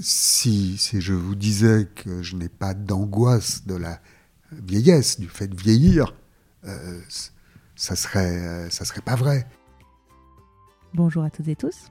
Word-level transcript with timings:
si, 0.00 0.76
je 0.76 1.12
vous 1.12 1.34
disais 1.34 1.88
que 1.94 2.22
je 2.22 2.36
n'ai 2.36 2.48
pas 2.48 2.74
d'angoisse 2.74 3.66
de 3.66 3.74
la 3.74 4.00
vieillesse, 4.52 5.18
du 5.18 5.28
fait 5.28 5.48
de 5.48 5.56
vieillir, 5.56 6.14
euh, 6.64 7.00
ça 7.76 7.96
serait, 7.96 8.70
serait 8.70 9.00
pas 9.00 9.16
vrai. 9.16 9.46
Bonjour 10.94 11.22
à 11.24 11.30
toutes 11.30 11.48
et 11.48 11.56
tous. 11.56 11.90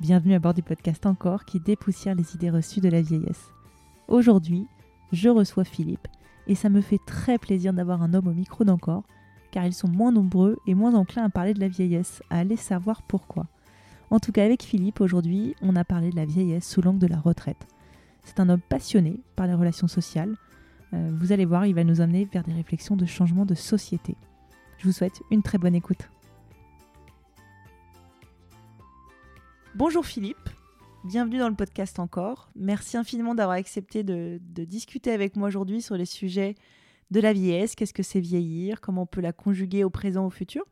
Bienvenue 0.00 0.34
à 0.34 0.38
bord 0.38 0.54
du 0.54 0.62
podcast 0.62 1.06
Encore 1.06 1.44
qui 1.44 1.60
dépoussière 1.60 2.14
les 2.14 2.34
idées 2.34 2.50
reçues 2.50 2.80
de 2.80 2.88
la 2.88 3.02
vieillesse. 3.02 3.50
Aujourd'hui, 4.08 4.66
je 5.12 5.28
reçois 5.28 5.64
Philippe 5.64 6.08
et 6.46 6.54
ça 6.54 6.68
me 6.68 6.80
fait 6.80 7.00
très 7.06 7.38
plaisir 7.38 7.72
d'avoir 7.72 8.02
un 8.02 8.14
homme 8.14 8.28
au 8.28 8.34
micro 8.34 8.64
d'Encore 8.64 9.04
car 9.50 9.64
ils 9.64 9.72
sont 9.72 9.88
moins 9.88 10.12
nombreux 10.12 10.58
et 10.66 10.74
moins 10.74 10.94
enclins 10.94 11.24
à 11.24 11.30
parler 11.30 11.54
de 11.54 11.60
la 11.60 11.68
vieillesse, 11.68 12.22
à 12.30 12.38
aller 12.38 12.56
savoir 12.56 13.02
pourquoi. 13.02 13.46
En 14.10 14.20
tout 14.20 14.30
cas, 14.30 14.44
avec 14.44 14.62
Philippe, 14.62 15.00
aujourd'hui, 15.00 15.56
on 15.62 15.74
a 15.74 15.84
parlé 15.84 16.10
de 16.10 16.16
la 16.16 16.24
vieillesse 16.24 16.68
sous 16.68 16.80
l'angle 16.80 17.00
de 17.00 17.08
la 17.08 17.18
retraite. 17.18 17.66
C'est 18.22 18.38
un 18.38 18.48
homme 18.48 18.60
passionné 18.60 19.20
par 19.34 19.48
les 19.48 19.54
relations 19.54 19.88
sociales. 19.88 20.36
Euh, 20.94 21.10
vous 21.12 21.32
allez 21.32 21.44
voir, 21.44 21.66
il 21.66 21.74
va 21.74 21.82
nous 21.82 22.00
amener 22.00 22.24
vers 22.24 22.44
des 22.44 22.52
réflexions 22.52 22.96
de 22.96 23.04
changement 23.04 23.44
de 23.44 23.54
société. 23.54 24.14
Je 24.78 24.86
vous 24.86 24.92
souhaite 24.92 25.22
une 25.32 25.42
très 25.42 25.58
bonne 25.58 25.74
écoute. 25.74 26.08
Bonjour 29.74 30.06
Philippe, 30.06 30.48
bienvenue 31.04 31.38
dans 31.38 31.48
le 31.48 31.54
podcast 31.54 31.98
encore. 31.98 32.48
Merci 32.54 32.96
infiniment 32.96 33.34
d'avoir 33.34 33.56
accepté 33.56 34.04
de, 34.04 34.40
de 34.40 34.64
discuter 34.64 35.10
avec 35.10 35.36
moi 35.36 35.48
aujourd'hui 35.48 35.82
sur 35.82 35.96
les 35.96 36.06
sujets 36.06 36.54
de 37.10 37.20
la 37.20 37.32
vieillesse, 37.32 37.74
qu'est-ce 37.74 37.92
que 37.92 38.02
c'est 38.02 38.20
vieillir, 38.20 38.80
comment 38.80 39.02
on 39.02 39.06
peut 39.06 39.20
la 39.20 39.32
conjuguer 39.32 39.84
au 39.84 39.90
présent, 39.90 40.26
au 40.26 40.30
futur? 40.30 40.64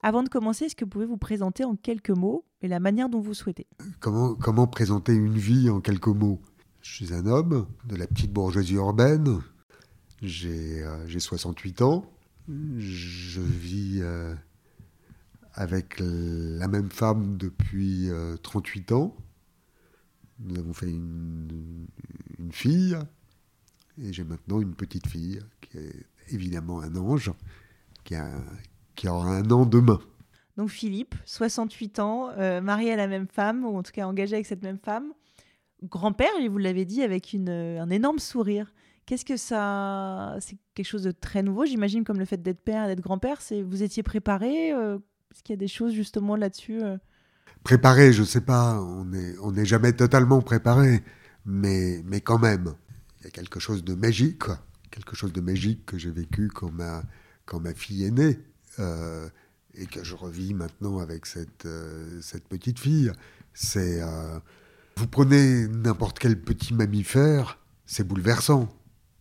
Avant 0.00 0.22
de 0.22 0.28
commencer, 0.28 0.66
est-ce 0.66 0.76
que 0.76 0.84
vous 0.84 0.90
pouvez 0.90 1.06
vous 1.06 1.16
présenter 1.16 1.64
en 1.64 1.74
quelques 1.74 2.10
mots 2.10 2.44
et 2.62 2.68
la 2.68 2.78
manière 2.78 3.08
dont 3.08 3.20
vous 3.20 3.34
souhaitez? 3.34 3.66
Comment, 4.00 4.66
présenter 4.68 5.12
une 5.12 5.36
vie 5.36 5.68
en 5.70 5.80
quelques 5.80 6.06
mots? 6.06 6.40
Je 6.82 6.94
suis 6.94 7.12
un 7.12 7.26
homme 7.26 7.66
de 7.84 7.96
la 7.96 8.06
petite 8.06 8.32
bourgeoisie 8.32 8.74
urbaine. 8.74 9.40
J'ai 10.22 10.84
euh, 10.84 11.18
68 11.18 11.82
ans. 11.82 12.04
Je 12.48 13.40
vis 13.40 13.98
euh, 14.00 14.34
avec 15.52 15.96
la 15.98 16.68
même 16.68 16.90
femme 16.90 17.36
depuis 17.36 18.08
euh, 18.08 18.36
38 18.36 18.92
ans. 18.92 19.16
Nous 20.38 20.56
avons 20.58 20.72
fait 20.72 20.90
une, 20.90 21.88
une 22.38 22.52
fille. 22.52 22.96
Et 24.00 24.12
j'ai 24.12 24.22
maintenant 24.22 24.60
une 24.60 24.74
petite 24.74 25.08
fille 25.08 25.40
qui 25.60 25.78
est 25.78 26.06
évidemment 26.28 26.80
un 26.80 26.94
ange, 26.94 27.32
qui, 28.04 28.14
a, 28.14 28.30
qui 28.98 29.08
aura 29.08 29.28
un 29.28 29.48
an 29.50 29.64
demain. 29.64 30.00
Donc 30.56 30.70
Philippe, 30.70 31.14
68 31.24 32.00
ans, 32.00 32.30
euh, 32.36 32.60
marié 32.60 32.92
à 32.92 32.96
la 32.96 33.06
même 33.06 33.28
femme, 33.28 33.64
ou 33.64 33.78
en 33.78 33.82
tout 33.84 33.92
cas 33.92 34.06
engagé 34.06 34.34
avec 34.34 34.46
cette 34.46 34.62
même 34.64 34.78
femme. 34.78 35.12
Grand-père, 35.84 36.32
et 36.40 36.48
vous 36.48 36.58
l'avez 36.58 36.84
dit, 36.84 37.02
avec 37.02 37.32
une, 37.32 37.48
un 37.48 37.88
énorme 37.90 38.18
sourire. 38.18 38.74
Qu'est-ce 39.06 39.24
que 39.24 39.36
ça... 39.36 40.36
C'est 40.40 40.58
quelque 40.74 40.86
chose 40.86 41.04
de 41.04 41.12
très 41.12 41.44
nouveau, 41.44 41.64
j'imagine, 41.64 42.02
comme 42.02 42.18
le 42.18 42.24
fait 42.24 42.42
d'être 42.42 42.60
père 42.60 42.84
et 42.84 42.88
d'être 42.88 43.00
grand-père. 43.00 43.40
C'est... 43.40 43.62
Vous 43.62 43.84
étiez 43.84 44.02
préparé 44.02 44.72
euh, 44.72 44.98
Est-ce 45.32 45.44
qu'il 45.44 45.52
y 45.52 45.58
a 45.58 45.60
des 45.60 45.68
choses 45.68 45.92
justement 45.92 46.34
là-dessus 46.34 46.82
euh? 46.82 46.98
Préparé, 47.62 48.12
je 48.12 48.22
ne 48.22 48.26
sais 48.26 48.40
pas, 48.40 48.80
on 48.80 49.04
n'est 49.04 49.34
on 49.40 49.54
est 49.54 49.64
jamais 49.64 49.92
totalement 49.92 50.42
préparé, 50.42 51.02
mais, 51.44 52.02
mais 52.04 52.20
quand 52.20 52.38
même, 52.38 52.74
il 53.20 53.24
y 53.24 53.26
a 53.28 53.30
quelque 53.30 53.60
chose 53.60 53.84
de 53.84 53.94
magique, 53.94 54.44
quoi. 54.44 54.58
quelque 54.90 55.14
chose 55.14 55.32
de 55.32 55.40
magique 55.40 55.86
que 55.86 55.98
j'ai 55.98 56.10
vécu 56.10 56.48
quand 56.48 56.70
ma, 56.70 57.02
quand 57.46 57.60
ma 57.60 57.74
fille 57.74 58.04
est 58.04 58.10
née. 58.10 58.38
Euh, 58.78 59.28
et 59.74 59.86
que 59.86 60.02
je 60.02 60.16
revis 60.16 60.54
maintenant 60.54 60.98
avec 60.98 61.26
cette, 61.26 61.66
euh, 61.66 62.20
petite 62.48 62.78
fille, 62.78 63.12
c'est... 63.54 64.02
Euh, 64.02 64.38
vous 64.96 65.06
prenez 65.06 65.68
n'importe 65.68 66.18
quel 66.18 66.40
petit 66.40 66.74
mammifère, 66.74 67.58
c'est 67.86 68.02
bouleversant. 68.02 68.68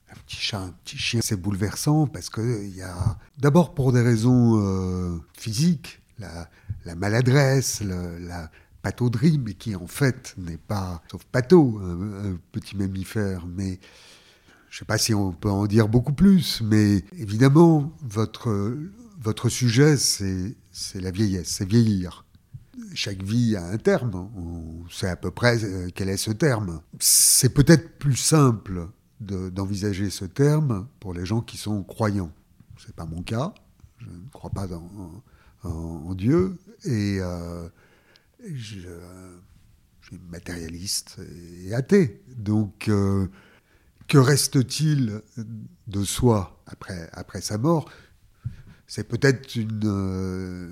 Un 0.10 0.16
petit 0.26 0.38
chat, 0.38 0.62
un 0.62 0.72
petit 0.84 0.98
chien, 0.98 1.20
c'est 1.24 1.40
bouleversant 1.40 2.08
parce 2.08 2.30
que 2.32 2.64
il 2.64 2.76
y 2.76 2.82
a... 2.82 3.18
D'abord 3.38 3.76
pour 3.76 3.92
des 3.92 4.02
raisons 4.02 5.22
physiques, 5.38 6.02
la, 6.18 6.50
la 6.86 6.96
maladresse, 6.96 7.82
la 7.82 8.50
patauderie, 8.82 9.38
mais 9.38 9.54
qui 9.54 9.76
en 9.76 9.86
fait 9.86 10.34
n'est 10.38 10.58
pas, 10.58 11.04
sauf 11.12 11.24
pato, 11.26 11.80
un 11.84 12.38
petit 12.52 12.76
mammifère, 12.76 13.46
mais 13.46 13.80
je 14.78 14.84
ne 14.84 14.86
sais 14.86 14.94
pas 14.94 15.00
si 15.00 15.16
on 15.16 15.32
peut 15.32 15.50
en 15.50 15.66
dire 15.66 15.88
beaucoup 15.88 16.14
plus, 16.14 16.62
mais 16.62 17.04
évidemment, 17.18 17.92
votre, 18.04 19.50
sujet, 19.50 19.98
c'est 19.98 21.02
la 21.02 21.10
vieillesse, 21.10 21.48
c'est 21.48 21.68
vieillir. 21.68 22.26
Chaque 22.94 23.24
vie 23.24 23.56
a 23.56 23.66
un 23.66 23.78
terme, 23.78 24.30
on 24.38 24.88
sait 24.92 25.10
à 25.10 25.16
peu 25.16 25.32
près 25.32 25.64
euh, 25.64 25.90
quel 25.96 26.10
est 26.10 26.18
ce 26.18 26.30
terme. 26.30 26.80
C'est 27.00 27.56
peut-être 27.56 27.98
plus 27.98 28.18
simple 28.18 28.88
d'envisager 29.20 30.12
ce 30.12 30.26
terme 30.26 30.88
pour 31.00 31.16
les 31.16 31.26
gens 31.26 31.42
qui 31.42 31.58
sont 31.58 31.82
croyants. 31.82 32.32
Ce 32.78 32.86
n'est 32.86 32.94
pas 32.94 33.06
mon 33.06 33.24
cas, 33.24 33.56
je 33.98 34.06
ne 34.06 34.30
crois 34.32 34.52
pas 34.52 34.68
en, 35.64 36.14
Dieu, 36.14 36.56
et 36.84 37.18
euh, 37.20 37.68
je, 38.46 38.82
je, 40.02 40.08
suis 40.08 40.20
matérialiste 40.30 41.18
et 41.66 41.74
athée. 41.74 42.22
Donc, 42.38 42.90
euh, 42.90 43.28
que 44.08 44.18
reste-t-il 44.18 45.22
de 45.88 46.04
soi 46.04 46.62
après, 46.66 47.10
après 47.14 47.42
sa 47.42 47.58
mort? 47.58 47.90
C'est 48.88 49.08
peut-être 49.08 49.56
une, 49.56 49.82
euh, 49.84 50.70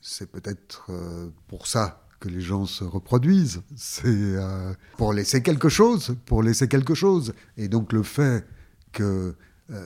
c'est 0.00 0.30
peut-être 0.30 0.86
euh, 0.90 1.30
pour 1.48 1.66
ça 1.66 2.06
que 2.20 2.28
les 2.28 2.40
gens 2.40 2.66
se 2.66 2.84
reproduisent. 2.84 3.62
C'est 3.76 4.06
euh, 4.06 4.72
pour 4.96 5.12
laisser 5.12 5.42
quelque 5.42 5.68
chose, 5.68 6.16
pour 6.26 6.42
laisser 6.42 6.68
quelque 6.68 6.94
chose. 6.94 7.34
Et 7.56 7.66
donc 7.68 7.92
le 7.92 8.02
fait 8.02 8.46
que 8.92 9.34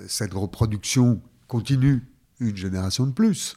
cette 0.06 0.32
reproduction 0.32 1.20
continue 1.46 2.02
une 2.40 2.56
génération 2.56 3.06
de 3.06 3.12
plus, 3.12 3.54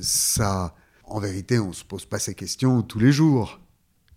ça, 0.00 0.72
en 1.02 1.18
vérité, 1.18 1.58
on 1.58 1.72
se 1.72 1.82
pose 1.84 2.04
pas 2.04 2.20
ces 2.20 2.34
questions 2.36 2.82
tous 2.82 3.00
les 3.00 3.10
jours. 3.10 3.60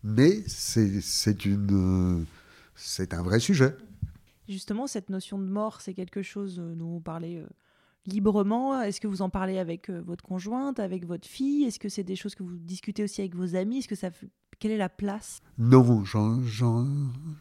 Mais 0.04 0.44
c'est 0.48 1.46
une, 1.46 2.26
c'est 2.76 3.16
un 3.16 3.24
vrai 3.24 3.40
sujet. 3.40 3.76
Justement, 4.50 4.88
cette 4.88 5.10
notion 5.10 5.40
de 5.40 5.46
mort, 5.46 5.80
c'est 5.80 5.94
quelque 5.94 6.22
chose 6.22 6.58
dont 6.58 6.90
vous 6.90 7.00
parlez 7.00 7.46
librement 8.10 8.82
Est-ce 8.82 9.00
que 9.00 9.08
vous 9.08 9.22
en 9.22 9.30
parlez 9.30 9.58
avec 9.58 9.90
euh, 9.90 10.02
votre 10.02 10.24
conjointe, 10.24 10.80
avec 10.80 11.06
votre 11.06 11.28
fille? 11.28 11.64
Est-ce 11.64 11.80
que 11.80 11.90
c'est 11.90 12.04
des 12.04 12.16
choses 12.16 12.36
que 12.36 12.44
vous 12.44 12.58
discutez 12.58 13.04
aussi 13.04 13.22
avec 13.22 13.36
vos 13.36 13.56
amis? 13.56 13.80
Est-ce 13.80 13.88
que 13.88 13.96
ça, 13.96 14.10
quelle 14.60 14.72
est 14.72 14.78
la 14.78 14.90
place? 14.90 15.42
Non, 15.58 16.04
j'en, 16.04 16.86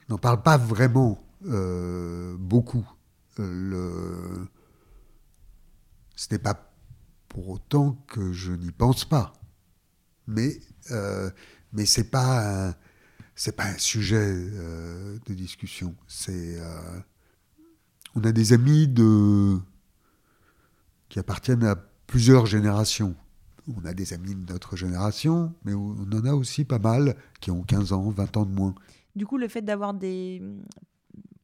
n'en 0.09 0.19
parle 0.19 0.43
pas 0.43 0.57
vraiment 0.57 1.19
euh, 1.47 2.37
beaucoup. 2.39 2.89
Euh. 3.39 4.45
Ce 6.17 6.27
n'est 6.33 6.41
pas 6.41 6.73
pour 7.29 7.49
autant 7.49 7.93
que 8.09 8.33
je 8.33 8.53
n'y 8.53 8.73
pense 8.73 9.05
pas, 9.05 9.33
mais 10.27 10.59
euh, 10.91 11.31
mais 11.73 11.87
c'est 11.87 12.11
pas 12.11 12.75
c'est 13.39 13.55
pas 13.55 13.67
un 13.67 13.79
sujet 13.79 14.17
euh, 14.19 15.17
de 15.27 15.33
discussion. 15.33 15.95
C'est 16.09 16.61
euh, 16.61 16.99
on 18.17 18.25
a 18.25 18.33
des 18.33 18.53
amis 18.53 18.93
qui 21.09 21.21
appartiennent 21.21 21.65
à 21.65 21.77
plusieurs 22.09 22.47
générations. 22.47 23.15
On 23.77 23.85
a 23.85 23.95
des 23.95 24.13
amis 24.13 24.35
de 24.35 24.53
notre 24.53 24.75
génération, 24.77 25.55
mais 25.65 25.73
on 25.73 25.95
en 26.13 26.25
a 26.25 26.33
aussi 26.33 26.65
pas 26.65 26.81
mal 26.81 27.15
qui 27.41 27.53
ont 27.53 27.63
15 27.63 27.93
ans, 27.93 28.11
20 28.11 28.37
ans 28.39 28.45
de 28.45 28.51
moins. 28.51 28.75
Du 29.15 29.25
coup, 29.25 29.39
le 29.39 29.47
fait 29.47 29.63
d'avoir 29.63 29.95
des... 29.95 30.43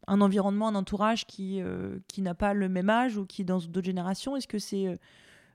un 0.09 0.21
environnement, 0.21 0.66
un 0.66 0.75
entourage 0.75 1.27
qui, 1.27 1.60
euh, 1.60 2.00
qui 2.09 2.22
n'a 2.22 2.34
pas 2.34 2.54
le 2.54 2.69
même 2.69 2.91
âge 2.91 3.16
ou 3.19 3.25
qui 3.25 3.43
est 3.43 3.44
dans 3.44 3.60
d'autres 3.60 3.87
générations, 3.87 4.34
est-ce 4.34 4.49
que 4.49 4.59
c'est 4.59 4.99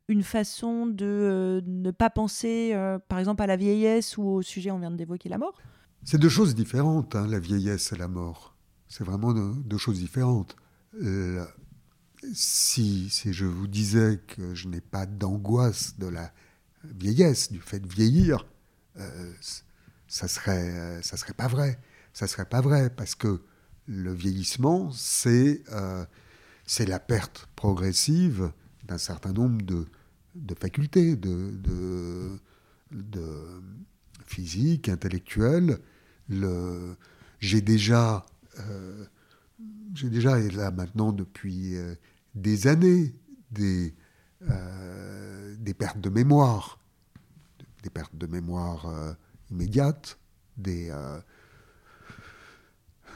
une 0.07 0.23
façon 0.23 0.85
de 0.85 1.61
ne 1.67 1.91
pas 1.91 2.09
penser, 2.09 2.73
par 3.09 3.19
exemple, 3.19 3.41
à 3.41 3.47
la 3.47 3.57
vieillesse 3.57 4.17
ou 4.17 4.23
au 4.23 4.41
sujet, 4.41 4.72
on 4.72 4.79
vient 4.79 4.89
d'évoquer 4.89 5.28
la 5.28 5.38
mort? 5.38 5.59
C'est 6.03 6.17
deux 6.17 6.29
choses 6.29 6.55
différentes, 6.55 7.15
hein, 7.15 7.27
la 7.27 7.39
vieillesse 7.39 7.91
et 7.91 7.97
la 7.97 8.07
mort. 8.07 8.55
C'est 8.87 9.03
vraiment 9.03 9.34
deux, 9.34 9.78
choses 9.78 9.99
différentes. 9.99 10.55
Euh, 11.01 11.46
si, 12.34 13.09
si 13.09 13.34
je 13.34 13.46
vous 13.46 13.67
disais 13.67 14.19
que 14.28 14.55
je 14.55 14.67
n'ai 14.67 14.81
pas 14.81 15.05
d'angoisse 15.05 15.97
de 15.99 16.07
la 16.07 16.34
vieillesse, 16.84 17.51
du 17.51 17.59
fait 17.59 17.79
de 17.79 17.87
vieillir, 17.87 18.47
euh, 18.97 19.34
ça 20.07 20.28
serait, 20.28 20.72
euh, 20.72 21.01
ça 21.01 21.17
serait 21.17 21.34
pas 21.34 21.47
vrai. 21.47 21.79
Ça 22.13 22.28
serait 22.28 22.49
pas 22.49 22.61
vrai 22.61 22.90
parce 22.90 23.13
que 23.13 23.41
le 23.85 24.13
vieillissement, 24.13 24.91
c'est 24.91 25.63
c'est 26.66 26.85
la 26.85 26.99
perte 26.99 27.49
progressive 27.55 28.52
d'un 28.84 28.99
certain 28.99 29.34
nombre 29.34 29.63
de, 29.63 29.87
de 30.35 30.53
facultés, 30.53 31.16
de, 31.16 31.52
de, 31.52 32.40
de 32.91 33.61
physique, 34.25 34.87
intellectuelle. 34.90 35.79
J'ai 36.29 37.61
déjà 37.61 38.26
euh, 38.59 39.05
j'ai 39.96 40.09
déjà, 40.09 40.40
et 40.40 40.49
là 40.49 40.72
maintenant 40.72 41.11
depuis 41.11 41.76
euh, 41.76 41.96
des 42.35 42.67
années, 42.67 43.14
des, 43.52 43.93
euh, 44.49 45.55
des 45.59 45.73
pertes 45.73 45.99
de 45.99 46.09
mémoire, 46.09 46.79
des 47.84 47.90
pertes 47.90 48.16
de 48.16 48.28
mémoire 48.28 48.87
immédiates, 49.49 50.20
des, 50.58 50.93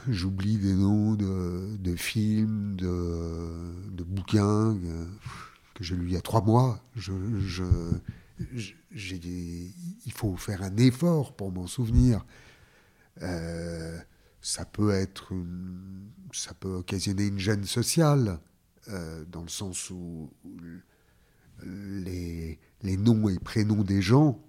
j'oublie 0.08 0.58
des 0.58 0.74
noms 0.74 1.14
de, 1.14 1.96
films, 1.96 2.76
de, 2.76 4.02
bouquins 4.02 4.76
que 5.74 5.84
j'ai 5.84 5.96
lus 5.96 6.06
il 6.06 6.14
y 6.14 6.16
a 6.16 6.22
trois 6.22 6.42
mois. 6.42 6.82
Il 6.96 7.02
faut 10.14 10.36
faire 10.36 10.62
un 10.62 10.76
effort 10.78 11.36
pour 11.36 11.52
m'en 11.52 11.66
souvenir. 11.66 12.24
Euh, 13.22 13.98
ça 14.40 14.64
peut 14.64 14.90
être 14.90 15.32
ça 16.32 16.52
peut 16.54 16.74
occasionner 16.74 17.26
une 17.26 17.38
gêne 17.38 17.64
sociale 17.64 18.40
euh, 18.88 19.24
dans 19.26 19.42
le 19.42 19.48
sens 19.48 19.88
où, 19.90 20.30
les, 21.62 22.58
noms 22.82 23.28
et 23.28 23.38
prénoms 23.38 23.84
des 23.84 24.02
gens 24.02 24.42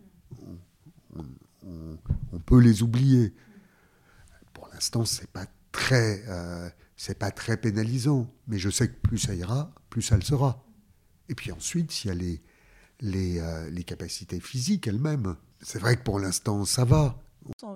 on, 1.64 2.40
peut 2.46 2.60
les 2.60 2.84
oublier. 2.84 3.34
Pour 4.54 4.68
l'instant 4.74 5.06
c'est 5.06 5.30
pas 5.30 5.46
très 5.72 6.24
euh, 6.28 6.70
c'est 6.98 7.18
pas 7.18 7.32
très 7.32 7.58
pénalisant 7.58 8.30
mais 8.48 8.58
je 8.58 8.70
sais 8.70 8.90
que 8.90 9.00
plus 9.00 9.18
ça 9.18 9.34
ira 9.36 9.74
plus 9.90 10.02
ça 10.02 10.16
le 10.16 10.24
sera. 10.24 10.66
Et 11.30 11.36
puis 11.36 11.52
ensuite 11.52 12.04
il 12.04 12.08
y 12.08 12.12
a 12.12 12.14
les, 12.14 12.42
les 13.72 13.84
capacités 13.84 14.40
physiques 14.40 14.88
elles-mêmes 14.88 15.36
c'est 15.62 15.80
vrai 15.80 15.96
que 15.96 16.04
pour 16.04 16.20
l'instant 16.20 16.66
ça 16.66 16.84
va 16.84 17.18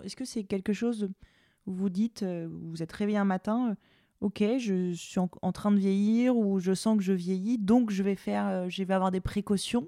est-ce 0.03 0.15
que 0.15 0.25
c'est 0.25 0.43
quelque 0.43 0.73
chose 0.73 1.09
où 1.65 1.73
vous 1.73 1.89
dites, 1.89 2.23
euh, 2.23 2.47
vous 2.49 2.81
êtes 2.81 2.91
réveillé 2.91 3.17
un 3.17 3.25
matin, 3.25 3.71
euh, 3.71 3.75
ok, 4.21 4.43
je 4.59 4.93
suis 4.93 5.19
en, 5.19 5.51
train 5.51 5.71
de 5.71 5.77
vieillir 5.77 6.35
ou 6.35 6.59
je 6.59 6.73
sens 6.73 6.97
que 6.97 7.03
je 7.03 7.13
vieillis, 7.13 7.57
donc 7.57 7.91
je 7.91 8.03
vais 8.03 8.15
faire, 8.15 8.47
euh, 8.47 8.69
je 8.69 8.83
vais 8.83 8.93
avoir 8.93 9.11
des 9.11 9.21
précautions, 9.21 9.87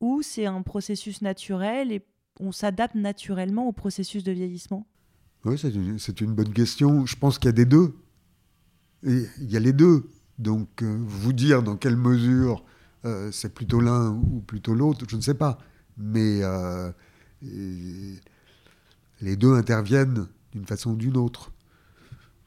ou 0.00 0.22
c'est 0.22 0.46
un 0.46 0.62
processus 0.62 1.22
naturel 1.22 1.92
et 1.92 2.04
on 2.40 2.52
s'adapte 2.52 2.94
naturellement 2.94 3.68
au 3.68 3.72
processus 3.72 4.24
de 4.24 4.32
vieillissement? 4.32 4.86
Oui, 5.44 5.58
c'est 5.58 6.20
une, 6.20 6.34
bonne 6.34 6.52
question. 6.52 7.04
Je 7.06 7.16
pense 7.16 7.38
qu'il 7.38 7.46
y 7.46 7.50
a 7.50 7.52
des 7.52 7.66
deux. 7.66 7.94
Il 9.02 9.28
y 9.40 9.56
a 9.56 9.60
les 9.60 9.74
deux. 9.74 10.08
Donc, 10.38 10.82
vous 10.82 11.34
dire 11.34 11.62
dans 11.62 11.76
quelle 11.76 11.98
mesure 11.98 12.64
c'est 13.30 13.52
plutôt 13.52 13.80
l'un 13.80 14.12
ou 14.12 14.40
plutôt 14.40 14.74
l'autre, 14.74 15.04
je 15.06 15.16
ne 15.16 15.20
sais 15.20 15.34
pas. 15.34 15.58
Mais 15.98 16.40
les 19.24 19.36
deux 19.36 19.54
interviennent 19.54 20.28
d'une 20.52 20.66
façon 20.66 20.92
ou 20.92 20.96
d'une 20.96 21.16
autre. 21.16 21.50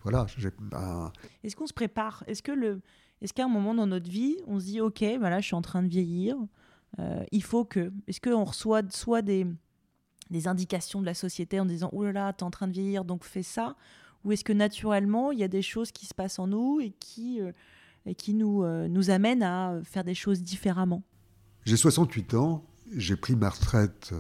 Voilà. 0.04 0.26
Est-ce 1.44 1.56
qu'on 1.56 1.68
se 1.68 1.74
prépare? 1.74 2.24
Est-ce 2.28 2.44
que 2.44 2.52
le, 2.52 2.82
est-ce 3.22 3.34
qu'à 3.34 3.46
un 3.46 3.50
moment 3.50 3.74
dans 3.74 3.88
notre 3.88 4.10
vie, 4.10 4.38
on 4.46 4.60
se 4.60 4.66
dit 4.66 4.80
ok, 4.80 5.04
voilà, 5.20 5.42
je 5.42 5.48
suis 5.48 5.56
en 5.56 5.62
train 5.62 5.84
de 5.84 5.90
vieillir, 5.90 6.38
euh, 7.00 7.24
il 7.32 7.44
faut 7.44 7.66
que. 7.66 7.92
Est-ce 8.08 8.22
qu'on 8.22 8.44
reçoit 8.44 8.84
soit 8.90 9.22
des 9.22 9.48
des 10.30 10.48
indications 10.48 11.00
de 11.00 11.06
la 11.06 11.14
société 11.14 11.60
en 11.60 11.66
disant 11.66 11.90
oh 11.94 12.04
là 12.04 12.12
là, 12.12 12.34
t'es 12.34 12.44
en 12.44 12.52
train 12.52 12.68
de 12.68 12.74
vieillir, 12.74 13.06
donc 13.06 13.24
fais 13.24 13.44
ça, 13.44 13.76
ou 14.24 14.32
est-ce 14.32 14.44
que 14.44 14.54
naturellement 14.54 15.32
il 15.32 15.40
y 15.40 15.44
a 15.44 15.48
des 15.48 15.62
choses 15.62 15.92
qui 15.92 16.06
se 16.06 16.14
passent 16.14 16.40
en 16.40 16.48
nous 16.48 16.80
et 16.80 16.92
qui 16.92 17.42
euh, 17.42 17.52
et 18.06 18.16
qui 18.16 18.34
nous 18.34 18.64
euh, 18.64 18.88
nous 18.88 19.10
amènent 19.10 19.44
à 19.44 19.80
faire 19.84 20.04
des 20.04 20.16
choses 20.16 20.42
différemment? 20.42 21.04
J'ai 21.66 21.76
68 21.76 22.34
ans, 22.36 22.64
j'ai 22.96 23.18
pris 23.18 23.36
ma 23.36 23.50
retraite 23.50 24.14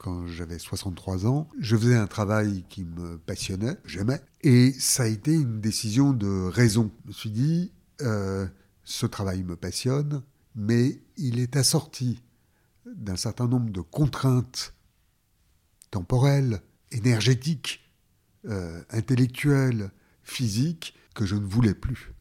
quand 0.00 0.26
j'avais 0.26 0.58
63 0.58 1.26
ans. 1.26 1.46
Je 1.58 1.76
faisais 1.76 1.96
un 1.96 2.06
travail 2.06 2.64
qui 2.70 2.84
me 2.84 3.18
passionnait, 3.18 3.76
j'aimais, 3.84 4.20
et 4.40 4.72
ça 4.72 5.02
a 5.02 5.06
été 5.06 5.34
une 5.34 5.60
décision 5.60 6.14
de 6.14 6.48
raison. 6.48 6.90
Je 7.04 7.08
me 7.08 7.12
suis 7.12 7.30
dit, 7.30 7.72
euh, 8.00 8.46
ce 8.82 9.04
travail 9.04 9.42
me 9.42 9.56
passionne, 9.56 10.22
mais 10.54 11.02
il 11.18 11.38
est 11.38 11.54
assorti 11.54 12.22
d'un 12.86 13.16
certain 13.16 13.46
nombre 13.46 13.70
de 13.70 13.82
contraintes 13.82 14.74
temporelles, 15.90 16.62
énergétiques, 16.92 17.92
euh, 18.46 18.82
intellectuelles, 18.88 19.90
physiques, 20.22 20.94
que 21.14 21.26
je 21.26 21.36
ne 21.36 21.44
voulais 21.44 21.74
plus. 21.74 22.14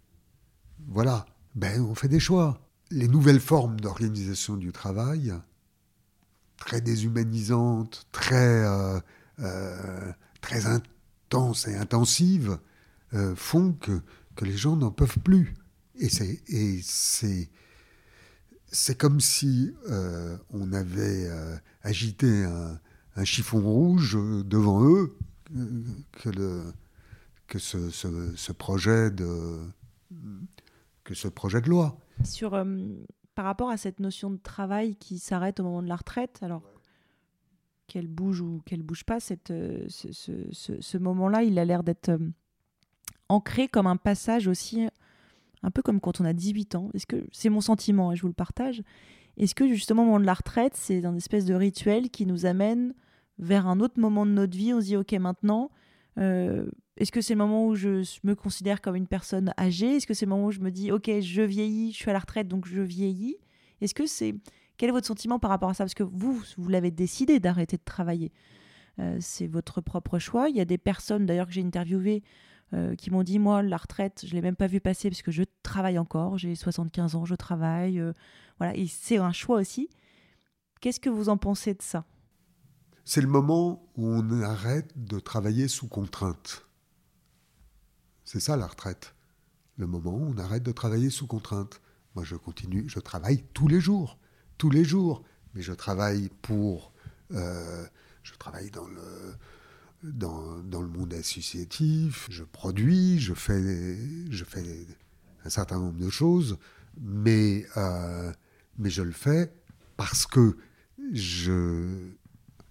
Voilà, 0.90 1.26
ben 1.56 1.82
on 1.82 1.96
fait 1.96 2.10
des 2.10 2.20
choix. 2.20 2.60
Les 2.92 3.08
nouvelles 3.08 3.40
formes 3.40 3.80
d'organisation 3.80 4.58
du 4.58 4.74
travail, 4.74 5.34
très 6.60 6.82
déshumanisante, 6.82 8.06
très, 8.12 8.66
euh, 8.66 9.00
euh, 9.40 10.12
très 10.42 10.66
intense 10.68 11.68
et 11.68 11.76
intensive, 11.76 12.60
euh, 13.14 13.36
font 13.36 13.74
que, 13.74 14.02
les 14.42 14.56
gens 14.56 14.78
n'en 14.78 14.92
peuvent 14.92 15.20
plus. 15.20 15.54
Et 15.96 16.08
c'est, 16.82 17.50
comme 18.98 19.20
si 19.20 19.74
on 20.50 20.72
avait 20.72 21.30
agité 21.84 22.46
un, 22.46 23.26
chiffon 23.26 23.60
rouge 23.60 24.18
devant 24.46 24.86
eux, 24.86 25.18
que, 26.14 27.60
ce, 27.60 28.52
projet 28.54 29.12
de, 29.12 29.60
loi. 31.68 31.98
Par 33.40 33.46
rapport 33.46 33.70
à 33.70 33.78
cette 33.78 34.02
notion 34.02 34.30
de 34.32 34.36
travail 34.36 34.98
qui 34.98 35.18
s'arrête 35.18 35.62
au 35.62 35.64
moment 35.64 35.82
de 35.82 35.88
la 35.88 35.96
retraite, 35.96 36.40
alors 36.42 36.62
qu'elle 37.88 38.10
bouge 38.10 38.42
ou 38.42 38.62
qu'elle 38.66 38.82
bouge 38.84 39.06
pas, 39.06 39.22
cette, 39.22 39.52
euh, 39.52 39.88
ce, 39.88 40.98
moment-là, 40.98 41.44
il 41.44 41.58
a 41.58 41.64
l'air 41.64 41.84
d'être 41.84 42.10
euh, 42.10 42.18
ancré 43.30 43.70
comme 43.70 43.88
un 43.88 43.96
passage 43.96 44.50
aussi, 44.50 44.90
un 45.64 45.72
peu 45.72 45.82
comme 45.82 46.02
quand 46.02 46.20
on 46.20 46.26
a 46.26 46.34
18 46.34 46.76
ans. 46.76 46.90
Est-ce 46.94 47.08
que 47.08 47.26
c'est 47.32 47.48
mon 47.48 47.62
sentiment 47.62 48.12
et 48.12 48.18
je 48.18 48.24
vous 48.24 48.28
le 48.28 48.34
partage 48.34 48.84
Est-ce 49.38 49.56
que 49.56 49.70
justement 49.70 50.02
au 50.02 50.06
moment 50.08 50.20
de 50.20 50.26
la 50.26 50.34
retraite, 50.34 50.74
c'est 50.76 51.06
un 51.06 51.16
espèce 51.16 51.46
de 51.46 51.54
rituel 51.54 52.10
qui 52.10 52.26
nous 52.26 52.46
amène 52.46 52.94
vers 53.38 53.68
un 53.68 53.80
autre 53.80 54.02
moment 54.02 54.26
de 54.26 54.32
notre 54.32 54.58
vie 54.58 54.74
On 54.74 54.82
se 54.82 54.88
dit 54.88 54.98
ok 54.98 55.14
maintenant. 55.14 55.72
Euh, 56.20 56.66
est-ce 56.98 57.12
que 57.12 57.22
c'est 57.22 57.34
le 57.34 57.38
moment 57.38 57.66
où 57.66 57.76
je 57.76 58.04
me 58.24 58.36
considère 58.36 58.82
comme 58.82 58.96
une 58.96 59.08
personne 59.08 59.54
âgée? 59.58 59.96
Est-ce 59.96 60.08
que 60.08 60.14
c'est 60.14 60.26
le 60.26 60.32
moment 60.32 60.48
où 60.48 60.52
je 60.52 60.60
me 60.60 60.72
dis, 60.72 60.92
ok, 60.92 61.10
je 61.22 61.42
vieillis, 61.42 61.92
je 61.94 61.98
suis 61.98 62.10
à 62.10 62.14
la 62.14 62.20
retraite, 62.20 62.48
donc 62.48 62.68
je 62.68 62.82
vieillis? 62.82 63.38
Est-ce 63.82 63.94
que 63.94 64.06
c'est... 64.06 64.36
Quel 64.78 64.90
est 64.90 64.94
votre 64.94 65.08
sentiment 65.08 65.40
par 65.40 65.50
rapport 65.50 65.70
à 65.70 65.74
ça? 65.74 65.84
Parce 65.84 65.94
que 65.94 66.04
vous, 66.04 66.42
vous 66.58 66.70
l'avez 66.70 66.92
décidé 66.92 67.40
d'arrêter 67.40 67.78
de 67.78 67.84
travailler. 67.84 68.32
Euh, 69.00 69.18
c'est 69.20 69.48
votre 69.48 69.82
propre 69.82 70.20
choix. 70.20 70.50
Il 70.50 70.56
y 70.56 70.62
a 70.62 70.66
des 70.66 70.78
personnes, 70.78 71.26
d'ailleurs, 71.26 71.48
que 71.48 71.54
j'ai 71.54 71.64
interviewées, 71.64 72.24
euh, 72.74 72.96
qui 72.96 73.12
m'ont 73.12 73.24
dit, 73.24 73.40
moi, 73.40 73.62
la 73.62 73.78
retraite, 73.78 74.24
je 74.26 74.30
ne 74.30 74.34
l'ai 74.34 74.42
même 74.42 74.56
pas 74.56 74.68
vu 74.68 74.80
passer 74.80 75.10
parce 75.10 75.22
que 75.22 75.32
je 75.32 75.44
travaille 75.64 76.00
encore. 76.00 76.38
J'ai 76.38 76.56
75 76.56 77.16
ans, 77.16 77.26
je 77.26 77.36
travaille. 77.36 78.02
Voilà, 78.58 78.76
et 78.76 78.88
c'est 78.88 79.18
un 79.18 79.32
choix 79.32 79.60
aussi. 79.60 79.90
Qu'est-ce 80.82 81.00
que 81.00 81.10
vous 81.10 81.30
en 81.30 81.38
pensez 81.38 81.74
de 81.74 81.82
ça? 81.82 82.06
C'est 83.12 83.22
le 83.22 83.28
moment 83.28 83.90
où 83.96 84.06
on 84.06 84.42
arrête 84.44 84.92
de 84.96 85.18
travailler 85.18 85.68
sous 85.68 85.88
contrainte. 85.88 86.68
C'est 88.24 88.40
ça 88.40 88.56
la 88.56 88.68
retraite. 88.68 89.16
Le 89.78 89.88
moment 89.88 90.14
où 90.14 90.32
on 90.32 90.38
arrête 90.38 90.62
de 90.62 90.72
travailler 90.72 91.10
sous 91.10 91.26
contrainte. 91.26 91.82
Moi, 92.14 92.24
je 92.24 92.36
continue, 92.36 92.88
je 92.88 93.00
travaille 93.00 93.44
tous 93.56 93.68
les 93.68 93.82
jours, 93.82 94.20
tous 94.60 94.70
les 94.70 94.84
jours, 94.84 95.24
mais 95.56 95.64
je 95.64 95.74
travaille 95.74 96.30
pour, 96.44 96.94
euh, 97.32 97.84
je 98.22 98.36
travaille 98.36 98.70
dans 98.70 98.88
le, 98.88 99.34
dans, 100.04 100.62
le 100.80 100.88
monde 100.88 101.16
associatif, 101.16 102.28
je 102.30 102.44
produis, 102.44 103.20
je 103.20 103.34
fais, 103.34 103.98
je 104.30 104.44
fais 104.44 104.86
un 105.46 105.50
certain 105.50 105.80
nombre 105.80 105.98
de 105.98 106.12
choses, 106.12 106.60
mais, 107.02 107.66
euh, 107.76 108.32
mais 108.78 108.92
je 108.92 109.02
le 109.02 109.14
fais 109.14 109.52
parce 109.98 110.28
que 110.28 110.58
je, 111.12 112.14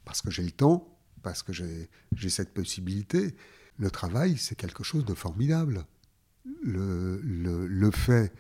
parce 0.09 0.23
que 0.23 0.31
j'ai 0.31 0.43
le 0.43 0.51
temps, 0.51 0.99
parce 1.23 1.43
que 1.43 1.53
j'ai 1.53 2.31
cette 2.31 2.55
possibilité, 2.55 3.37
le 3.77 3.91
travail, 3.91 4.39
c'est 4.39 4.55
quelque 4.55 4.83
chose 4.83 5.05
de 5.05 5.13
formidable. 5.13 5.85
Le, 6.63 7.91
fait 7.93 8.33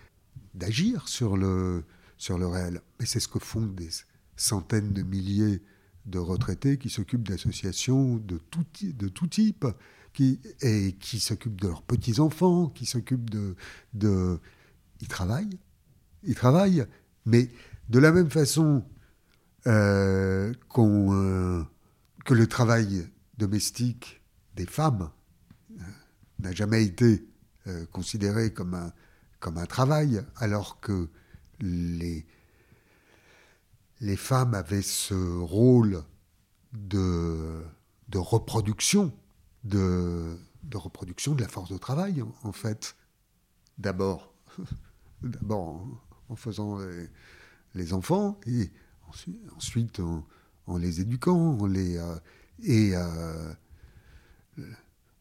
d'agir 0.54 1.08
sur 1.08 1.36
le, 1.36 1.84
sur 2.16 2.38
le 2.38 2.46
réel. 2.46 2.80
Mais 2.98 3.04
c'est 3.04 3.20
ce 3.20 3.28
que 3.28 3.38
font 3.38 3.66
des 3.66 3.90
centaines 4.34 4.94
de 4.94 5.02
milliers 5.02 5.62
de 6.06 6.18
retraités 6.18 6.78
qui 6.78 6.88
s'occupent 6.88 7.28
d'associations 7.28 8.16
de 8.16 8.38
tout, 8.38 8.64
de 8.80 9.08
tout 9.08 9.26
type, 9.26 9.66
qui, 10.14 10.40
et 10.62 10.92
qui 10.98 11.20
s'occupent 11.20 11.60
de 11.60 11.68
leurs 11.68 11.82
petits-enfants, 11.82 12.68
qui 12.68 12.86
s'occupent 12.86 13.28
de, 13.28 13.56
de... 13.92 14.40
Ils 15.02 15.08
travaillent, 15.08 15.58
ils 16.22 16.34
travaillent, 16.34 16.86
mais 17.26 17.50
de 17.90 17.98
la 17.98 18.10
même 18.10 18.30
façon 18.30 18.86
euh, 19.68 20.52
euh, 20.78 21.64
que 22.24 22.34
le 22.34 22.46
travail 22.46 23.06
domestique 23.36 24.22
des 24.56 24.66
femmes 24.66 25.10
n'a 26.38 26.52
jamais 26.52 26.84
été 26.84 27.28
euh, 27.66 27.84
considéré 27.86 28.52
comme 28.52 28.74
un, 28.74 28.92
comme 29.40 29.58
un 29.58 29.66
travail, 29.66 30.22
alors 30.36 30.80
que 30.80 31.08
les, 31.60 32.26
les 34.00 34.16
femmes 34.16 34.54
avaient 34.54 34.82
ce 34.82 35.14
rôle 35.14 36.02
de, 36.72 37.62
de 38.08 38.18
reproduction, 38.18 39.12
de, 39.64 40.38
de 40.62 40.76
reproduction 40.76 41.34
de 41.34 41.42
la 41.42 41.48
force 41.48 41.70
de 41.70 41.78
travail, 41.78 42.22
en, 42.42 42.52
fait. 42.52 42.96
D'abord, 43.76 44.32
d'abord 45.22 45.86
en, 46.28 46.36
faisant 46.36 46.78
les, 47.74 47.92
enfants, 47.92 48.40
et 48.46 48.70
ensuite, 49.56 50.00
en, 50.00 50.76
les 50.78 51.00
éduquant, 51.00 51.66
les, 51.66 51.96
euh, 51.96 52.16
et 52.62 52.92
euh, 52.94 53.52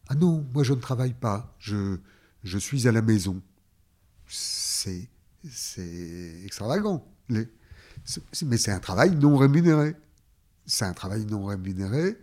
Ah 0.08 0.14
non, 0.14 0.46
moi 0.52 0.62
je 0.62 0.74
ne 0.74 0.80
travaille 0.80 1.14
pas, 1.14 1.54
je, 1.58 1.98
suis 2.58 2.88
à 2.88 2.92
la 2.92 3.02
maison. 3.02 3.42
C'est, 4.26 5.08
c'est 5.48 6.42
extravagant. 6.44 7.06
Mais 7.28 7.48
c'est 8.04 8.72
un 8.72 8.80
travail 8.80 9.14
non 9.16 9.36
rémunéré. 9.36 9.96
C'est 10.66 10.84
un 10.84 10.92
travail 10.92 11.24
non 11.24 11.46
rémunéré, 11.46 12.18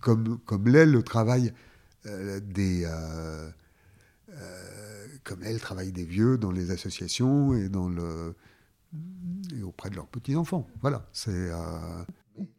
comme, 0.00 0.38
comme 0.40 0.68
l'est 0.68 0.86
le 0.86 1.02
travail 1.02 1.52
euh, 2.06 2.40
des. 2.40 2.88
Comme 5.22 5.42
l'est 5.42 5.52
le 5.52 5.60
travail 5.60 5.92
des 5.92 6.04
vieux 6.04 6.38
dans 6.38 6.50
les 6.50 6.70
associations 6.70 7.54
et, 7.54 7.68
dans 7.68 7.90
le, 7.90 8.34
et 9.56 9.62
auprès 9.62 9.90
de 9.90 9.96
leurs 9.96 10.08
petits-enfants. 10.08 10.66
Voilà. 10.80 11.06
C'est 11.12 11.50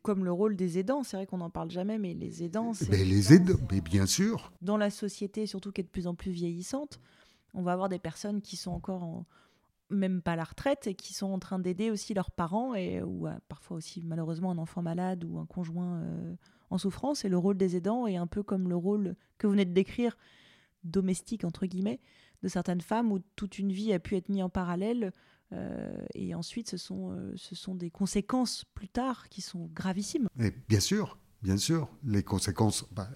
comme 0.01 0.23
le 0.23 0.31
rôle 0.31 0.55
des 0.55 0.77
aidants. 0.77 1.03
C'est 1.03 1.17
vrai 1.17 1.25
qu'on 1.25 1.37
n'en 1.37 1.49
parle 1.49 1.71
jamais, 1.71 1.97
mais 1.97 2.13
les 2.13 2.43
aidants. 2.43 2.73
Mais 2.89 3.03
les 3.03 3.33
aidants, 3.33 3.59
mais 3.71 3.81
bien 3.81 4.05
sûr. 4.05 4.51
Dans 4.61 4.77
la 4.77 4.89
société, 4.89 5.45
surtout 5.45 5.71
qui 5.71 5.81
est 5.81 5.83
de 5.83 5.89
plus 5.89 6.07
en 6.07 6.15
plus 6.15 6.31
vieillissante, 6.31 6.99
on 7.53 7.61
va 7.61 7.73
avoir 7.73 7.89
des 7.89 7.99
personnes 7.99 8.41
qui 8.41 8.55
sont 8.55 8.71
encore 8.71 9.03
en, 9.03 9.25
même 9.89 10.21
pas 10.21 10.33
à 10.33 10.35
la 10.35 10.43
retraite 10.43 10.87
et 10.87 10.95
qui 10.95 11.13
sont 11.13 11.27
en 11.27 11.39
train 11.39 11.59
d'aider 11.59 11.91
aussi 11.91 12.13
leurs 12.13 12.31
parents 12.31 12.73
et 12.75 13.01
ou 13.01 13.27
euh, 13.27 13.33
parfois 13.49 13.77
aussi 13.77 14.01
malheureusement 14.01 14.51
un 14.51 14.57
enfant 14.57 14.81
malade 14.81 15.25
ou 15.25 15.37
un 15.37 15.45
conjoint 15.45 16.01
euh, 16.01 16.35
en 16.69 16.77
souffrance. 16.77 17.25
Et 17.25 17.29
le 17.29 17.37
rôle 17.37 17.57
des 17.57 17.75
aidants 17.75 18.07
est 18.07 18.15
un 18.15 18.27
peu 18.27 18.43
comme 18.43 18.69
le 18.69 18.75
rôle 18.75 19.15
que 19.37 19.47
vous 19.47 19.51
venez 19.51 19.65
de 19.65 19.73
décrire, 19.73 20.17
domestique 20.83 21.43
entre 21.43 21.65
guillemets, 21.65 21.99
de 22.41 22.47
certaines 22.47 22.81
femmes 22.81 23.11
où 23.11 23.19
toute 23.35 23.59
une 23.59 23.71
vie 23.71 23.93
a 23.93 23.99
pu 23.99 24.15
être 24.15 24.29
mise 24.29 24.43
en 24.43 24.49
parallèle 24.49 25.13
euh, 25.53 25.91
et 26.13 26.33
ensuite, 26.33 26.69
ce 26.69 26.77
sont, 26.77 27.11
euh, 27.11 27.33
ce 27.35 27.55
sont 27.55 27.75
des 27.75 27.89
conséquences 27.89 28.65
plus 28.73 28.87
tard 28.87 29.27
qui 29.29 29.41
sont 29.41 29.69
gravissimes. 29.73 30.27
Et 30.39 30.51
bien 30.69 30.79
sûr, 30.79 31.17
bien 31.41 31.57
sûr. 31.57 31.89
Les 32.03 32.23
conséquences, 32.23 32.85
bah, 32.91 33.09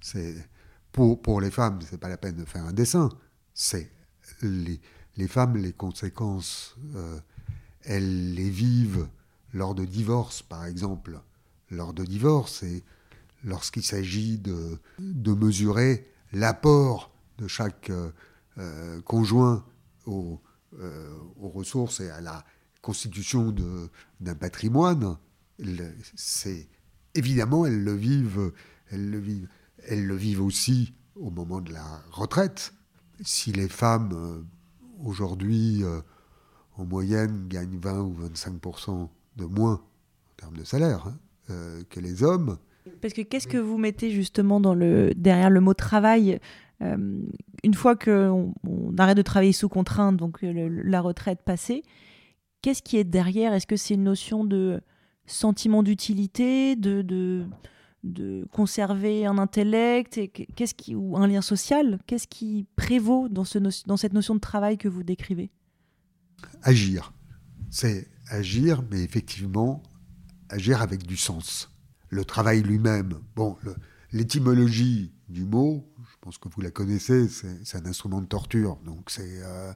c'est 0.00 0.36
pour, 0.90 1.20
pour 1.22 1.40
les 1.40 1.50
femmes, 1.50 1.80
c'est 1.82 1.98
pas 1.98 2.08
la 2.08 2.18
peine 2.18 2.36
de 2.36 2.44
faire 2.44 2.64
un 2.64 2.72
dessin. 2.72 3.08
C'est 3.54 3.90
les, 4.42 4.80
les 5.16 5.28
femmes, 5.28 5.56
les 5.56 5.72
conséquences, 5.72 6.76
euh, 6.94 7.18
elles 7.82 8.34
les 8.34 8.50
vivent 8.50 9.08
lors 9.52 9.74
de 9.74 9.84
divorce, 9.84 10.42
par 10.42 10.66
exemple. 10.66 11.20
Lors 11.70 11.94
de 11.94 12.04
divorce, 12.04 12.62
et 12.64 12.84
lorsqu'il 13.44 13.82
s'agit 13.82 14.38
de, 14.38 14.78
de 14.98 15.32
mesurer 15.32 16.06
l'apport 16.32 17.14
de 17.38 17.48
chaque 17.48 17.90
conjoint 19.06 19.64
au, 20.04 20.38
aux 21.38 21.48
ressources 21.48 22.00
et 22.00 22.10
à 22.10 22.20
la 22.20 22.44
constitution 22.80 23.54
d'un 24.20 24.34
patrimoine, 24.34 25.16
c'est 26.14 26.68
évidemment 27.14 27.66
elles 27.66 27.82
le 27.82 27.94
vivent, 27.94 28.52
elles 28.90 29.10
le 29.10 29.18
vivent, 29.18 29.48
elles 29.86 30.06
le 30.06 30.16
vivent 30.16 30.42
aussi 30.42 30.94
au 31.16 31.30
moment 31.30 31.60
de 31.60 31.72
la 31.72 32.02
retraite. 32.10 32.72
Si 33.20 33.52
les 33.52 33.68
femmes 33.68 34.10
euh, 34.12 34.42
aujourd'hui 35.04 35.84
euh, 35.84 36.00
en 36.76 36.84
moyenne 36.84 37.46
gagnent 37.48 37.78
20 37.78 38.00
ou 38.00 38.16
25% 38.28 39.08
de 39.36 39.44
moins 39.44 39.74
en 39.74 40.36
termes 40.36 40.56
de 40.56 40.64
salaire 40.64 41.06
hein, 41.06 41.82
que 41.90 42.00
les 42.00 42.22
hommes. 42.22 42.58
Parce 43.00 43.14
que 43.14 43.22
qu'est-ce 43.22 43.46
que 43.46 43.58
vous 43.58 43.78
mettez 43.78 44.10
justement 44.10 44.60
derrière 44.60 45.50
le 45.50 45.60
mot 45.60 45.74
travail? 45.74 46.32
euh, 46.32 46.38
une 47.62 47.74
fois 47.74 47.96
qu'on 47.96 48.54
on 48.66 48.96
arrête 48.98 49.16
de 49.16 49.22
travailler 49.22 49.52
sous 49.52 49.68
contrainte, 49.68 50.16
donc 50.16 50.42
euh, 50.42 50.68
la 50.84 51.00
retraite 51.00 51.42
passée, 51.44 51.82
qu'est-ce 52.60 52.82
qui 52.82 52.96
est 52.96 53.04
derrière? 53.04 53.52
Est-ce 53.52 53.66
que 53.66 53.76
c'est 53.76 53.94
une 53.94 54.04
notion 54.04 54.44
de 54.44 54.80
sentiment 55.26 55.82
d'utilité, 55.82 56.76
de, 56.76 57.02
de, 57.02 58.46
conserver 58.50 59.26
un 59.26 59.38
intellect 59.38 60.18
et 60.18 60.28
qu'est-ce 60.28 60.74
qui, 60.74 60.94
ou 60.94 61.16
un 61.16 61.26
lien 61.26 61.40
social? 61.40 62.00
Qu'est-ce 62.06 62.26
qui 62.26 62.66
prévaut 62.76 63.28
dans, 63.28 63.44
ce 63.44 63.58
dans 63.58 63.96
cette 63.96 64.12
notion 64.12 64.34
de 64.34 64.40
travail 64.40 64.76
que 64.76 64.88
vous 64.88 65.02
décrivez? 65.04 65.50
Agir. 66.62 67.12
C'est 67.70 68.08
agir, 68.28 68.82
mais 68.90 69.02
effectivement, 69.02 69.82
agir 70.48 70.82
avec 70.82 71.06
du 71.06 71.16
sens. 71.16 71.70
Le 72.08 72.24
travail 72.24 72.62
lui-même, 72.62 73.14
bon, 73.36 73.56
l'étymologie 74.12 75.12
du 75.28 75.44
mot, 75.44 75.91
pense 76.22 76.38
que 76.38 76.48
vous 76.48 76.60
la 76.60 76.70
connaissez, 76.70 77.28
c'est 77.28 77.76
un 77.76 77.86
instrument 77.86 78.20
de 78.20 78.26
torture. 78.26 78.78
Donc 78.84 79.10
c'est 79.10 79.42
euh, 79.42 79.72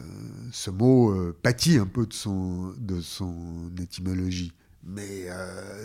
euh, 0.00 0.04
ce 0.52 0.70
mot 0.70 1.10
euh, 1.10 1.36
pâtit 1.42 1.76
un 1.76 1.86
peu 1.86 2.06
de 2.06 2.12
son, 2.12 2.72
de 2.78 3.00
son 3.00 3.70
étymologie. 3.80 4.52
Mais 4.84 5.26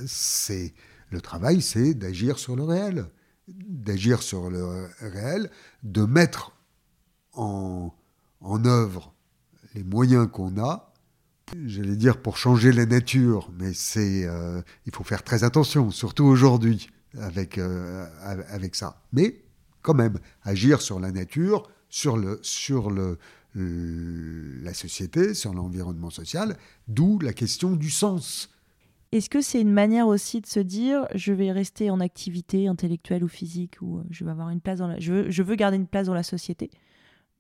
c'est 0.06 0.74
le 1.10 1.20
travail, 1.20 1.62
c'est 1.62 1.96
d'agir 1.96 2.38
sur 2.38 2.56
le 2.56 2.64
réel, 2.64 3.08
d'agir 3.48 4.22
sur 4.22 4.50
le 4.52 4.88
réel, 5.02 5.50
de 5.82 6.06
mettre 6.06 6.56
en, 7.34 7.92
en 8.40 8.66
œuvre 8.66 9.14
les 9.74 9.84
moyens 9.84 10.30
qu'on 10.32 10.58
a 10.64 10.94
j'allais 11.66 11.96
dire 11.96 12.22
pour 12.22 12.38
changer 12.38 12.72
la 12.72 12.86
nature, 12.86 13.52
mais 13.60 13.74
c'est 13.74 14.28
il 14.86 14.96
faut 14.96 15.04
faire 15.04 15.24
très 15.24 15.44
attention, 15.44 15.92
surtout 15.92 16.24
aujourd'hui 16.24 16.90
avec 17.20 17.60
avec 17.60 18.76
ça. 18.76 19.02
Mais 19.12 19.44
quand 19.84 19.94
même 19.94 20.18
agir 20.42 20.82
sur 20.82 21.00
la 21.00 21.12
nature, 21.12 21.70
sur, 21.90 22.18
le, 22.18 22.40
sur 22.42 22.90
le, 22.90 23.20
la 24.64 24.74
société, 24.74 25.36
sur 25.36 25.54
l'environnement 25.54 26.10
social, 26.10 26.58
d'où 26.88 27.20
la 27.20 27.34
question 27.34 27.76
du 27.76 27.92
sens. 27.92 28.50
Est-ce 29.12 29.30
que 29.30 29.42
c'est 29.42 29.62
une 29.62 29.72
manière 29.72 30.08
aussi 30.08 30.42
de 30.42 30.48
se 30.48 30.60
dire 30.60 31.06
je 31.14 31.34
vais 31.34 31.52
rester 31.52 31.92
en 31.92 32.00
activité 32.00 32.68
intellectuelle 32.68 33.24
ou 33.24 33.28
physique 33.28 33.78
ou 33.80 34.00
euh, 34.00 34.04
je 34.10 34.26
vais 34.26 34.32
avoir 34.32 34.50
une 34.50 34.60
place 34.60 34.80
dans 34.80 34.88
la, 34.88 35.00
je, 35.00 35.14
veux, 35.14 35.30
je 35.30 35.44
veux 35.44 35.56
garder 35.56 35.78
une 35.78 35.86
place 35.86 36.08
dans 36.08 36.16
la 36.16 36.24
société, 36.24 36.72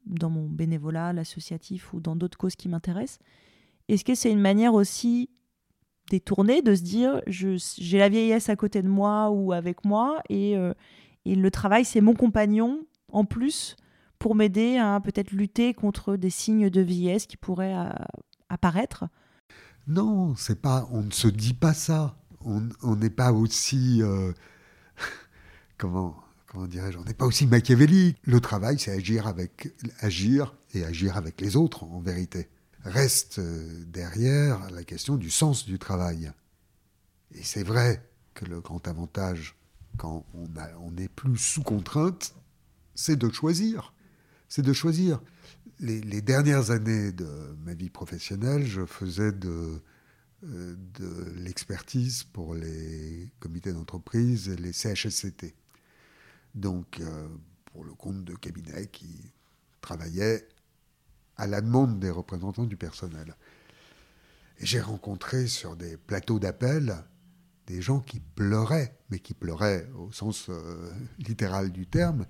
dans 0.05 0.29
mon 0.29 0.47
bénévolat, 0.47 1.13
l'associatif 1.13 1.91
ou 1.93 1.99
dans 1.99 2.15
d'autres 2.15 2.37
causes 2.37 2.55
qui 2.55 2.69
m'intéressent? 2.69 3.17
Est-ce 3.87 4.05
que 4.05 4.13
c'est 4.13 4.31
une 4.31 4.39
manière 4.39 4.75
aussi 4.75 5.31
détournée 6.11 6.61
de 6.61 6.75
se 6.75 6.83
dire 6.83 7.21
j'ai 7.25 7.97
la 7.97 8.09
vieillesse 8.09 8.49
à 8.49 8.55
côté 8.55 8.83
de 8.83 8.87
moi 8.87 9.31
ou 9.31 9.51
avec 9.51 9.83
moi 9.83 10.21
et, 10.29 10.55
euh, 10.55 10.73
et 11.25 11.35
le 11.35 11.51
travail, 11.51 11.85
c'est 11.85 12.01
mon 12.01 12.13
compagnon 12.13 12.85
en 13.11 13.25
plus 13.25 13.75
pour 14.19 14.35
m'aider 14.35 14.77
à 14.77 14.99
peut-être 14.99 15.31
lutter 15.31 15.73
contre 15.73 16.15
des 16.15 16.29
signes 16.29 16.69
de 16.69 16.81
vieillesse 16.81 17.25
qui 17.25 17.37
pourraient 17.37 17.75
euh, 17.75 17.89
apparaître. 18.49 19.05
Non, 19.87 20.35
c'est 20.35 20.61
pas. 20.61 20.87
On 20.91 21.01
ne 21.01 21.11
se 21.11 21.27
dit 21.27 21.53
pas 21.53 21.73
ça. 21.73 22.17
On 22.45 22.95
n'est 22.95 23.09
pas 23.09 23.31
aussi. 23.31 24.01
Euh, 24.01 24.33
comment 25.77 26.15
comment 26.47 26.67
dirais-je 26.67 26.97
On 26.97 27.03
n'est 27.03 27.13
pas 27.13 27.25
aussi 27.25 27.47
machiavélique. 27.47 28.17
Le 28.23 28.39
travail, 28.39 28.79
c'est 28.79 28.91
agir 28.91 29.27
avec 29.27 29.73
agir 29.99 30.55
et 30.73 30.83
agir 30.85 31.17
avec 31.17 31.41
les 31.41 31.55
autres, 31.55 31.83
en 31.83 31.99
vérité. 31.99 32.49
Reste 32.83 33.39
euh, 33.39 33.83
derrière 33.87 34.69
la 34.71 34.83
question 34.83 35.15
du 35.15 35.31
sens 35.31 35.65
du 35.65 35.79
travail. 35.79 36.31
Et 37.33 37.43
c'est 37.43 37.63
vrai 37.63 38.07
que 38.33 38.45
le 38.45 38.61
grand 38.61 38.87
avantage 38.87 39.55
quand 39.97 40.25
on 40.33 40.91
n'est 40.91 41.09
plus 41.09 41.37
sous 41.37 41.63
contrainte, 41.63 42.35
c'est 42.95 43.15
de 43.15 43.29
choisir. 43.29 43.93
C'est 44.49 44.61
de 44.61 44.73
choisir. 44.73 45.21
Les, 45.79 46.21
dernières 46.21 46.71
années 46.71 47.11
de 47.11 47.55
ma 47.65 47.73
vie 47.73 47.89
professionnelle, 47.89 48.65
je 48.65 48.85
faisais 48.85 49.31
de, 49.31 49.81
euh, 50.43 50.75
l'expertise 51.35 52.23
pour 52.23 52.53
les 52.53 53.29
comités 53.39 53.73
d'entreprise 53.73 54.49
et 54.49 54.55
les 54.55 54.71
CHSCT. 54.71 55.55
Donc, 56.55 56.99
euh, 56.99 57.27
pour 57.65 57.83
le 57.83 57.93
compte 57.93 58.23
de 58.23 58.35
cabinets 58.35 58.87
qui 58.87 59.33
travaillaient 59.81 60.47
à 61.37 61.47
la 61.47 61.61
demande 61.61 61.99
des 61.99 62.11
représentants 62.11 62.65
du 62.65 62.77
personnel. 62.77 63.35
J'ai 64.59 64.79
rencontré 64.79 65.47
sur 65.47 65.75
des 65.75 65.97
plateaux 65.97 66.39
d'appel 66.39 67.03
des 67.67 67.81
gens 67.81 67.99
qui 67.99 68.19
pleuraient, 68.19 68.97
mais 69.09 69.19
qui 69.19 69.33
pleuraient 69.33 69.89
au 69.97 70.11
sens 70.11 70.47
euh, 70.49 70.91
littéral 71.19 71.71
du 71.71 71.87
terme. 71.87 72.25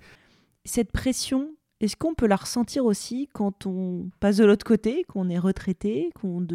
Cette 0.64 0.92
pression, 0.92 1.54
est-ce 1.80 1.96
qu'on 1.96 2.14
peut 2.14 2.26
la 2.26 2.36
ressentir 2.36 2.84
aussi 2.84 3.28
quand 3.32 3.66
on 3.66 4.10
passe 4.20 4.36
de 4.36 4.44
l'autre 4.44 4.64
côté, 4.64 5.04
qu'on 5.04 5.28
est 5.28 5.38
retraité, 5.38 6.10
qu'on 6.14 6.46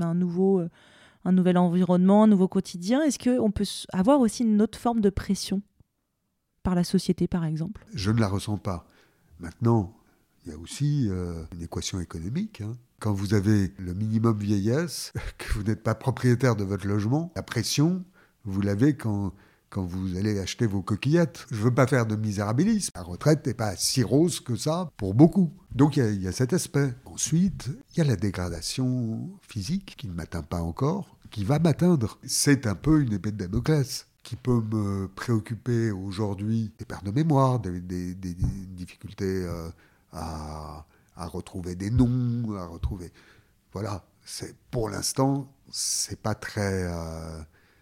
a 0.00 0.06
un 0.06 0.14
nouveau, 0.14 0.60
euh, 0.60 0.68
un 1.24 1.32
nouvel 1.32 1.58
environnement, 1.58 2.24
un 2.24 2.28
nouveau 2.28 2.48
quotidien? 2.48 3.02
Est-ce 3.02 3.18
qu'on 3.18 3.50
peut 3.50 3.66
avoir 3.92 4.20
aussi 4.20 4.44
une 4.44 4.60
autre 4.62 4.78
forme 4.78 5.00
de 5.00 5.10
pression 5.10 5.62
par 6.62 6.74
la 6.74 6.84
société, 6.84 7.26
par 7.26 7.44
exemple? 7.44 7.84
Je 7.94 8.10
ne 8.10 8.20
la 8.20 8.28
ressens 8.28 8.58
pas. 8.58 8.86
Maintenant, 9.40 9.96
il 10.44 10.52
y 10.52 10.54
a 10.54 10.58
aussi 10.58 11.08
euh, 11.08 11.44
une 11.54 11.62
équation 11.62 12.00
économique. 12.00 12.60
Hein 12.60 12.76
quand 13.04 13.12
vous 13.12 13.34
avez 13.34 13.70
le 13.78 13.92
minimum 13.92 14.38
vieillesse, 14.38 15.12
que 15.38 15.52
vous 15.52 15.62
n'êtes 15.62 15.82
pas 15.82 15.94
propriétaire 15.94 16.56
de 16.56 16.64
votre 16.64 16.86
logement, 16.86 17.30
la 17.36 17.42
pression, 17.42 18.02
vous 18.46 18.62
l'avez 18.62 18.96
quand, 18.96 19.34
quand 19.68 19.84
vous 19.84 20.16
allez 20.16 20.38
acheter 20.38 20.66
vos 20.66 20.80
coquillettes. 20.80 21.44
Je 21.50 21.56
ne 21.56 21.64
veux 21.64 21.74
pas 21.74 21.86
faire 21.86 22.06
de 22.06 22.16
misérabilisme. 22.16 22.92
La 22.94 23.02
retraite 23.02 23.46
n'est 23.46 23.52
pas 23.52 23.76
si 23.76 24.02
rose 24.02 24.40
que 24.40 24.56
ça 24.56 24.90
pour 24.96 25.12
beaucoup. 25.12 25.52
Donc 25.74 25.98
il 25.98 26.22
y, 26.22 26.26
a 26.26 26.32
cet 26.32 26.54
aspect. 26.54 26.94
Ensuite, 27.04 27.68
il 27.92 27.98
y 27.98 28.00
a 28.00 28.04
la 28.04 28.16
dégradation 28.16 29.28
physique 29.42 29.96
qui 29.98 30.08
ne 30.08 30.14
m'atteint 30.14 30.42
pas 30.42 30.62
encore, 30.62 31.18
qui 31.30 31.44
va 31.44 31.58
m'atteindre. 31.58 32.18
C'est 32.24 32.66
un 32.66 32.74
peu 32.74 33.02
une 33.02 33.12
épée 33.12 33.32
de 33.32 33.36
Damoclès. 33.36 34.06
qui 34.22 34.36
peut 34.36 34.62
me 34.72 35.08
préoccuper 35.08 35.90
aujourd'hui, 35.90 36.72
des 36.78 36.86
pertes 36.86 37.04
de 37.04 37.10
mémoire, 37.10 37.60
des, 37.60 37.82
difficultés 37.82 39.46
à, 40.10 40.86
à, 41.16 41.26
retrouver 41.26 41.74
des 41.74 41.90
noms, 41.90 42.56
à 42.56 42.66
retrouver. 42.66 43.12
Voilà, 43.72 44.04
c'est 44.24 44.56
pour 44.70 44.88
l'instant, 44.88 45.52
c'est 45.70 46.20
pas 46.20 46.34
très, 46.34 46.86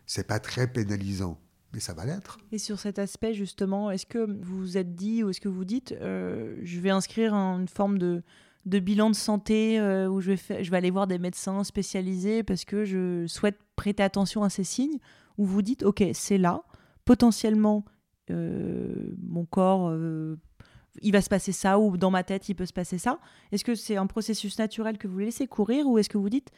c'est 0.06 0.26
pas 0.26 0.40
très 0.40 0.66
pénalisant 0.66 1.38
mais 1.72 1.80
ça 1.80 1.94
va 1.94 2.04
l'être. 2.04 2.38
Et 2.50 2.58
sur 2.58 2.78
cet 2.78 2.98
aspect, 2.98 3.34
justement, 3.34 3.90
est-ce 3.90 4.06
que 4.06 4.18
vous 4.18 4.58
vous 4.58 4.76
êtes 4.76 4.94
dit 4.94 5.24
ou 5.24 5.30
est-ce 5.30 5.40
que 5.40 5.48
vous 5.48 5.64
dites, 5.64 5.92
euh, 6.00 6.56
je 6.62 6.80
vais 6.80 6.90
inscrire 6.90 7.34
une 7.34 7.68
forme 7.68 7.98
de, 7.98 8.22
bilan 8.64 9.10
de 9.10 9.14
santé 9.14 9.80
euh, 9.80 10.08
où 10.08 10.20
je 10.20 10.32
vais, 10.32 10.64
je 10.64 10.70
vais 10.70 10.76
aller 10.76 10.90
voir 10.90 11.06
des 11.06 11.18
médecins 11.18 11.64
spécialisés 11.64 12.42
parce 12.42 12.64
que 12.64 12.84
je 12.84 13.26
souhaite 13.26 13.58
prêter 13.76 14.02
attention 14.02 14.42
à 14.42 14.50
ces 14.50 14.64
signes, 14.64 14.98
ou 15.38 15.46
vous 15.46 15.62
dites, 15.62 15.82
ok, 15.82 16.04
c'est 16.12 16.38
là, 16.38 16.62
potentiellement, 17.04 17.84
euh, 18.30 19.14
mon 19.22 19.44
corps, 19.44 19.90
il 21.00 21.12
va 21.12 21.22
se 21.22 21.28
passer 21.28 21.52
ça, 21.52 21.78
ou 21.78 21.96
dans 21.96 22.10
ma 22.10 22.22
tête, 22.22 22.48
il 22.48 22.54
peut 22.54 22.66
se 22.66 22.72
passer 22.72 22.98
ça. 22.98 23.18
Est-ce 23.50 23.64
que 23.64 23.74
c'est 23.74 23.96
un 23.96 24.06
processus 24.06 24.58
naturel 24.58 24.98
que 24.98 25.08
vous 25.08 25.18
laissez 25.18 25.46
courir, 25.46 25.86
ou 25.86 25.98
est-ce 25.98 26.08
que 26.08 26.18
vous 26.18 26.28
dites, 26.28 26.50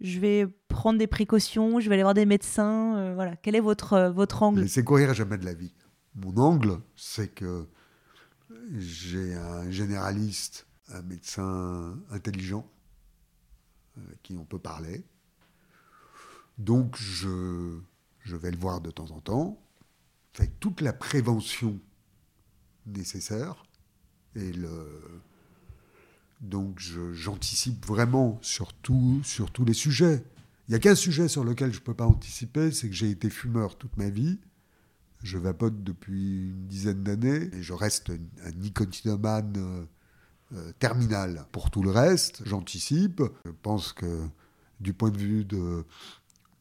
je 0.00 0.18
vais 0.18 0.46
prendre 0.68 0.98
des 0.98 1.06
précautions, 1.06 1.80
je 1.80 1.88
vais 1.88 1.94
aller 1.94 2.02
voir 2.02 2.14
des 2.14 2.26
médecins. 2.26 2.96
Euh, 2.96 3.14
voilà. 3.14 3.36
Quel 3.36 3.54
est 3.54 3.60
votre, 3.60 3.94
euh, 3.94 4.10
votre 4.10 4.42
angle? 4.42 4.68
C'est 4.68 4.84
courir 4.84 5.14
jamais 5.14 5.38
de 5.38 5.44
la 5.44 5.54
vie. 5.54 5.72
Mon 6.14 6.36
angle, 6.36 6.80
c'est 6.96 7.28
que 7.28 7.66
j'ai 8.76 9.34
un 9.34 9.70
généraliste, 9.70 10.66
un 10.88 11.02
médecin 11.02 11.98
intelligent, 12.10 12.68
avec 13.96 14.08
euh, 14.08 14.16
qui 14.22 14.36
on 14.36 14.44
peut 14.44 14.58
parler. 14.58 15.04
Donc 16.58 16.96
je, 16.98 17.78
je 18.20 18.36
vais 18.36 18.50
le 18.50 18.56
voir 18.56 18.80
de 18.80 18.90
temps 18.90 19.10
en 19.10 19.20
temps, 19.20 19.58
avec 20.38 20.58
toute 20.60 20.80
la 20.80 20.92
prévention 20.92 21.80
nécessaire 22.86 23.64
et 24.36 24.52
donc 26.40 26.78
j'anticipe 27.12 27.86
vraiment 27.86 28.38
sur, 28.42 28.72
sur 29.22 29.50
tous 29.50 29.64
les 29.64 29.74
sujets. 29.74 30.24
Il 30.68 30.72
n'y 30.72 30.76
a 30.76 30.80
qu'un 30.80 30.94
sujet 30.94 31.28
sur 31.28 31.44
lequel 31.44 31.72
je 31.72 31.78
ne 31.78 31.84
peux 31.84 31.94
pas 31.94 32.06
anticiper, 32.06 32.72
c'est 32.72 32.88
que 32.88 32.94
j'ai 32.94 33.10
été 33.10 33.30
fumeur 33.30 33.78
toute 33.78 33.96
ma 33.96 34.10
vie. 34.10 34.38
Je 35.22 35.38
vapote 35.38 35.82
depuis 35.82 36.50
une 36.50 36.66
dizaine 36.66 37.02
d'années 37.02 37.50
et 37.52 37.62
je 37.62 37.72
reste 37.72 38.10
un 38.10 38.50
nicotinomane 38.52 39.54
euh, 39.56 39.84
euh, 40.54 40.72
terminal. 40.78 41.46
Pour 41.52 41.70
tout 41.70 41.82
le 41.82 41.90
reste, 41.90 42.42
j'anticipe. 42.44 43.22
Je 43.44 43.50
pense 43.62 43.92
que 43.92 44.26
du 44.80 44.92
point 44.92 45.10
de 45.10 45.18
vue 45.18 45.44
de, 45.44 45.84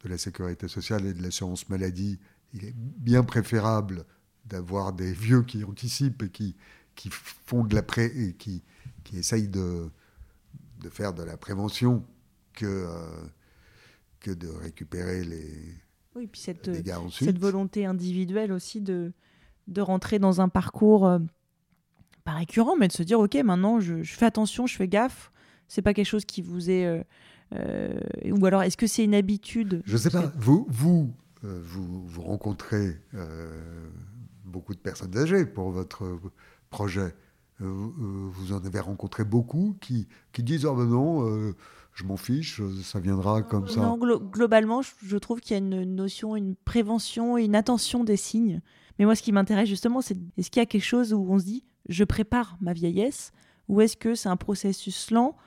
de 0.03 0.09
la 0.09 0.17
sécurité 0.17 0.67
sociale 0.67 1.05
et 1.05 1.13
de 1.13 1.21
l'assurance 1.21 1.67
maladie, 1.69 2.19
il 2.53 2.63
est 2.63 2.75
bien 2.75 3.23
préférable 3.23 4.05
d'avoir 4.45 4.93
des 4.93 5.11
vieux 5.11 5.41
qui 5.41 5.63
anticipent 5.63 6.23
et 6.23 6.29
qui, 6.29 6.55
qui 6.95 7.09
font 7.11 7.63
de 7.63 7.75
la 7.75 7.83
pré 7.83 8.35
qui, 8.39 8.63
qui 9.03 9.17
essayent 9.17 9.47
de, 9.47 9.89
de 10.81 10.89
faire 10.89 11.13
de 11.13 11.23
la 11.23 11.37
prévention 11.37 12.05
que, 12.53 12.65
euh, 12.65 13.27
que 14.19 14.31
de 14.31 14.47
récupérer 14.47 15.23
les, 15.23 15.75
oui, 16.15 16.27
puis 16.27 16.39
cette, 16.39 16.71
cette 17.11 17.39
volonté 17.39 17.85
individuelle 17.85 18.53
aussi 18.53 18.79
de, 18.79 19.11
de 19.67 19.81
rentrer 19.81 20.17
dans 20.17 20.39
un 20.39 20.47
parcours 20.47 21.05
euh, 21.05 21.19
pas 22.23 22.33
récurrent, 22.33 22.77
mais 22.77 22.87
de 22.87 22.93
se 22.93 23.03
dire 23.03 23.19
ok, 23.19 23.35
maintenant 23.43 23.79
je, 23.79 24.01
fais 24.03 24.25
attention, 24.25 24.65
je 24.65 24.75
fais 24.75 24.87
gaffe. 24.87 25.31
C'est 25.67 25.81
pas 25.81 25.93
quelque 25.93 26.07
chose 26.07 26.25
qui 26.25 26.41
vous 26.41 26.69
est. 26.69 27.03
Euh, 27.53 27.99
ou 28.31 28.45
alors 28.45 28.63
est-ce 28.63 28.77
que 28.77 28.87
c'est 28.87 29.03
une 29.03 29.15
habitude? 29.15 29.81
Je 29.85 29.97
sais 29.97 30.09
pas. 30.09 30.31
Vous, 30.37 30.65
vous, 30.69 31.13
vous, 31.41 32.07
vous, 32.07 32.21
rencontrez 32.21 32.99
beaucoup 34.45 34.73
de 34.73 34.79
personnes 34.79 35.17
âgées 35.17 35.45
pour 35.45 35.71
votre 35.71 36.19
projet. 36.75 37.15
Euh, 37.61 37.65
euh, 37.65 38.29
vous 38.33 38.51
en 38.51 38.57
avez 38.65 38.81
rencontré 38.81 39.23
beaucoup 39.23 39.77
qui, 39.79 40.09
qui 40.33 40.43
disent 40.43 40.65
oh 40.65 40.75
ben 40.75 40.85
non, 40.85 41.25
euh, 41.25 41.55
je 41.93 42.03
m'en 42.03 42.17
fiche, 42.17 42.61
ça 42.83 42.99
viendra 42.99 43.43
comme 43.43 43.69
ça. 43.69 43.79
Non, 43.79 43.97
globalement, 43.97 44.81
je 44.81 45.17
trouve 45.17 45.39
qu'il 45.39 45.51
y 45.51 45.55
a 45.55 45.59
une 45.59 45.95
notion, 45.95 46.35
une 46.35 46.55
prévention 46.55 47.37
et 47.37 47.45
une 47.45 47.55
attention 47.55 48.03
des 48.03 48.17
signes. 48.17 48.61
Mais 48.99 49.05
moi, 49.05 49.15
ce 49.15 49.21
qui 49.21 49.31
m'intéresse 49.31 49.69
justement, 49.69 50.01
c'est 50.01 50.17
est-ce 50.37 50.51
qu'il 50.51 50.59
y 50.59 50.63
a 50.63 50.65
quelque 50.65 50.83
chose 50.83 51.13
où 51.13 51.25
on 51.29 51.39
se 51.39 51.45
dit 51.45 51.63
je 51.87 52.03
prépare 52.03 52.57
ma 52.59 52.73
vieillesse 52.73 53.31
ou 53.69 53.79
est-ce 53.79 53.95
que 53.95 54.15
c'est 54.15 54.29
un 54.29 54.37
processus 54.37 55.11
lent 55.11 55.37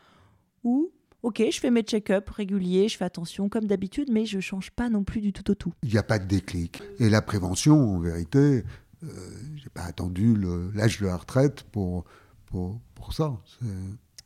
où 0.65 0.91
Ok, 1.23 1.43
je 1.51 1.59
fais 1.59 1.73
mes 1.73 1.83
check-up 1.83 2.31
réguliers, 2.31 2.89
je 2.89 2.97
fais 2.97 3.05
attention 3.05 3.49
comme 3.49 3.65
d'habitude, 3.65 4.09
mais 4.11 4.25
je 4.25 4.39
change 4.39 4.71
pas 4.71 4.89
non 4.89 5.03
plus 5.03 5.21
du 5.21 5.33
tout 5.33 5.51
au 5.51 5.57
tout. 5.57 5.73
Il 5.83 5.91
n'y 5.91 5.99
a 5.99 6.05
pas 6.05 6.21
de 6.21 6.27
déclic. 6.27 6.81
Et 7.01 7.11
la 7.11 7.23
prévention, 7.23 7.97
en 7.97 7.99
vérité, 7.99 8.63
euh, 9.05 9.09
j'ai 9.57 9.71
pas 9.71 9.83
attendu 9.83 10.37
l'âge 10.75 11.01
de 11.01 11.07
la 11.07 11.17
retraite 11.17 11.63
pour, 11.65 12.05
pour, 12.47 12.81
pour 12.95 13.13
ça. 13.13 13.37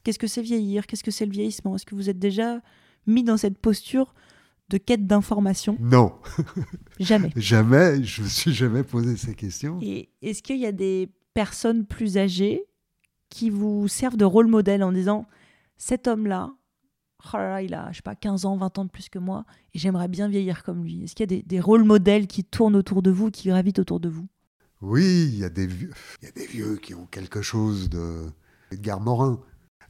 Qu'est-ce 0.04 0.18
que 0.18 0.26
c'est 0.26 0.42
vieillir? 0.42 0.86
Qu'est-ce 0.86 1.04
que 1.04 1.10
c'est 1.10 1.26
le 1.26 1.32
vieillissement? 1.32 1.76
Est-ce 1.76 1.86
que 1.86 1.94
vous 1.94 2.10
êtes 2.10 2.18
déjà 2.18 2.60
mis 3.06 3.24
dans 3.24 3.36
cette 3.36 3.58
posture 3.58 4.14
de 4.68 4.78
quête 4.78 5.06
d'information? 5.06 5.76
Non. 5.80 6.14
Jamais. 7.00 7.30
jamais. 7.36 8.02
Je 8.02 8.22
me 8.22 8.28
suis 8.28 8.52
jamais 8.52 8.82
posé 8.82 9.16
ces 9.16 9.34
questions. 9.34 9.78
Et 9.82 10.10
est-ce 10.22 10.42
qu'il 10.42 10.58
y 10.58 10.66
a 10.66 10.72
des 10.72 11.10
personnes 11.34 11.84
plus 11.86 12.16
âgées 12.16 12.64
qui 13.28 13.50
vous 13.50 13.88
servent 13.88 14.16
de 14.16 14.24
rôle 14.24 14.46
modèle 14.46 14.82
en 14.82 14.92
disant 14.92 15.26
cet 15.76 16.06
homme-là, 16.06 16.54
oh 17.34 17.56
il 17.62 17.74
a, 17.74 17.90
je 17.90 17.96
sais 17.96 18.02
pas, 18.02 18.14
15 18.14 18.44
ans, 18.44 18.56
20 18.56 18.78
ans 18.78 18.84
de 18.84 18.90
plus 18.90 19.08
que 19.08 19.18
moi, 19.18 19.44
et 19.74 19.78
j'aimerais 19.78 20.08
bien 20.08 20.28
vieillir 20.28 20.62
comme 20.62 20.84
lui? 20.84 21.02
Est-ce 21.02 21.14
qu'il 21.14 21.24
y 21.24 21.34
a 21.34 21.38
des, 21.38 21.42
des 21.42 21.60
rôles 21.60 21.84
modèles 21.84 22.26
qui 22.26 22.44
tournent 22.44 22.76
autour 22.76 23.02
de 23.02 23.10
vous, 23.10 23.30
qui 23.30 23.48
gravitent 23.48 23.78
autour 23.78 24.00
de 24.00 24.08
vous? 24.08 24.28
Oui, 24.82 25.30
il 25.32 25.38
y, 25.38 25.44
a 25.44 25.48
des 25.48 25.66
vieux, 25.66 25.92
y 26.22 26.26
a 26.26 26.32
des 26.32 26.46
vieux 26.46 26.76
qui 26.76 26.92
ont 26.94 27.06
quelque 27.06 27.40
chose 27.40 27.88
de 27.88 28.26
Edgar 28.72 29.00
Morin. 29.00 29.40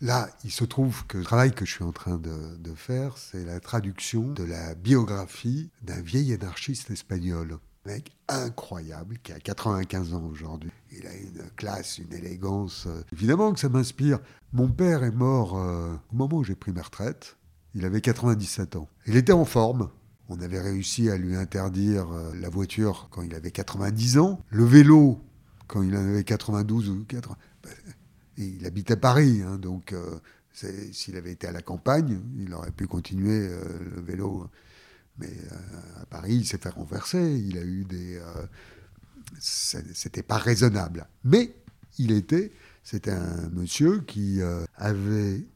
Là, 0.02 0.28
il 0.44 0.50
se 0.50 0.64
trouve 0.64 1.06
que 1.06 1.16
le 1.16 1.24
travail 1.24 1.52
que 1.52 1.64
je 1.64 1.72
suis 1.72 1.84
en 1.84 1.92
train 1.92 2.18
de, 2.18 2.74
faire, 2.74 3.16
c'est 3.16 3.44
la 3.44 3.58
traduction 3.58 4.32
de 4.32 4.44
la 4.44 4.74
biographie 4.74 5.70
d'un 5.80 6.02
vieil 6.02 6.34
anarchiste 6.34 6.90
espagnol. 6.90 7.58
Un 7.86 7.92
mec 7.92 8.12
incroyable, 8.28 9.16
qui 9.22 9.32
a 9.32 9.38
95 9.38 10.12
ans 10.12 10.24
aujourd'hui. 10.30 10.70
Il 10.90 11.06
a 11.06 11.14
une 11.14 11.50
classe, 11.56 11.98
une 11.98 12.12
élégance. 12.12 12.86
Évidemment 13.12 13.52
que 13.52 13.60
ça 13.60 13.68
m'inspire. 13.70 14.18
Mon 14.52 14.68
père 14.68 15.04
est 15.04 15.10
mort 15.10 15.56
euh, 15.56 15.94
au 16.12 16.16
moment 16.16 16.36
où 16.36 16.44
j'ai 16.44 16.54
pris 16.54 16.72
ma 16.72 16.82
retraite. 16.82 17.36
Il 17.74 17.86
avait 17.86 18.02
97 18.02 18.76
ans. 18.76 18.88
Il 19.06 19.16
était 19.16 19.32
en 19.32 19.46
forme. 19.46 19.88
On 20.28 20.40
avait 20.40 20.60
réussi 20.60 21.10
à 21.10 21.16
lui 21.16 21.36
interdire 21.36 22.10
euh, 22.12 22.32
la 22.34 22.48
voiture 22.48 23.08
quand 23.10 23.22
il 23.22 23.34
avait 23.34 23.50
90 23.50 24.18
ans, 24.18 24.40
le 24.50 24.64
vélo 24.64 25.20
quand 25.66 25.82
il 25.82 25.94
en 25.96 26.00
avait 26.00 26.24
92 26.24 26.90
ou 26.90 27.04
80. 27.04 27.36
Ben, 27.62 27.70
il 28.36 28.66
habitait 28.66 28.96
Paris, 28.96 29.42
hein, 29.42 29.58
donc 29.58 29.92
euh, 29.92 30.18
s'il 30.52 31.16
avait 31.16 31.32
été 31.32 31.46
à 31.46 31.52
la 31.52 31.62
campagne, 31.62 32.20
il 32.38 32.52
aurait 32.54 32.70
pu 32.70 32.86
continuer 32.86 33.48
euh, 33.48 33.62
le 33.94 34.00
vélo. 34.00 34.48
Mais 35.18 35.32
à 36.00 36.06
Paris, 36.06 36.36
il 36.36 36.46
s'est 36.46 36.56
fait 36.56 36.70
renverser. 36.70 37.38
Il 37.38 37.58
a 37.58 37.62
eu 37.62 37.84
des. 37.84 38.18
C'était 39.38 40.22
pas 40.22 40.38
raisonnable. 40.38 41.06
Mais 41.22 41.54
il 41.98 42.12
était. 42.12 42.50
C'était 42.82 43.10
un 43.10 43.50
monsieur 43.50 44.00
qui 44.00 44.40
avait 44.74 45.46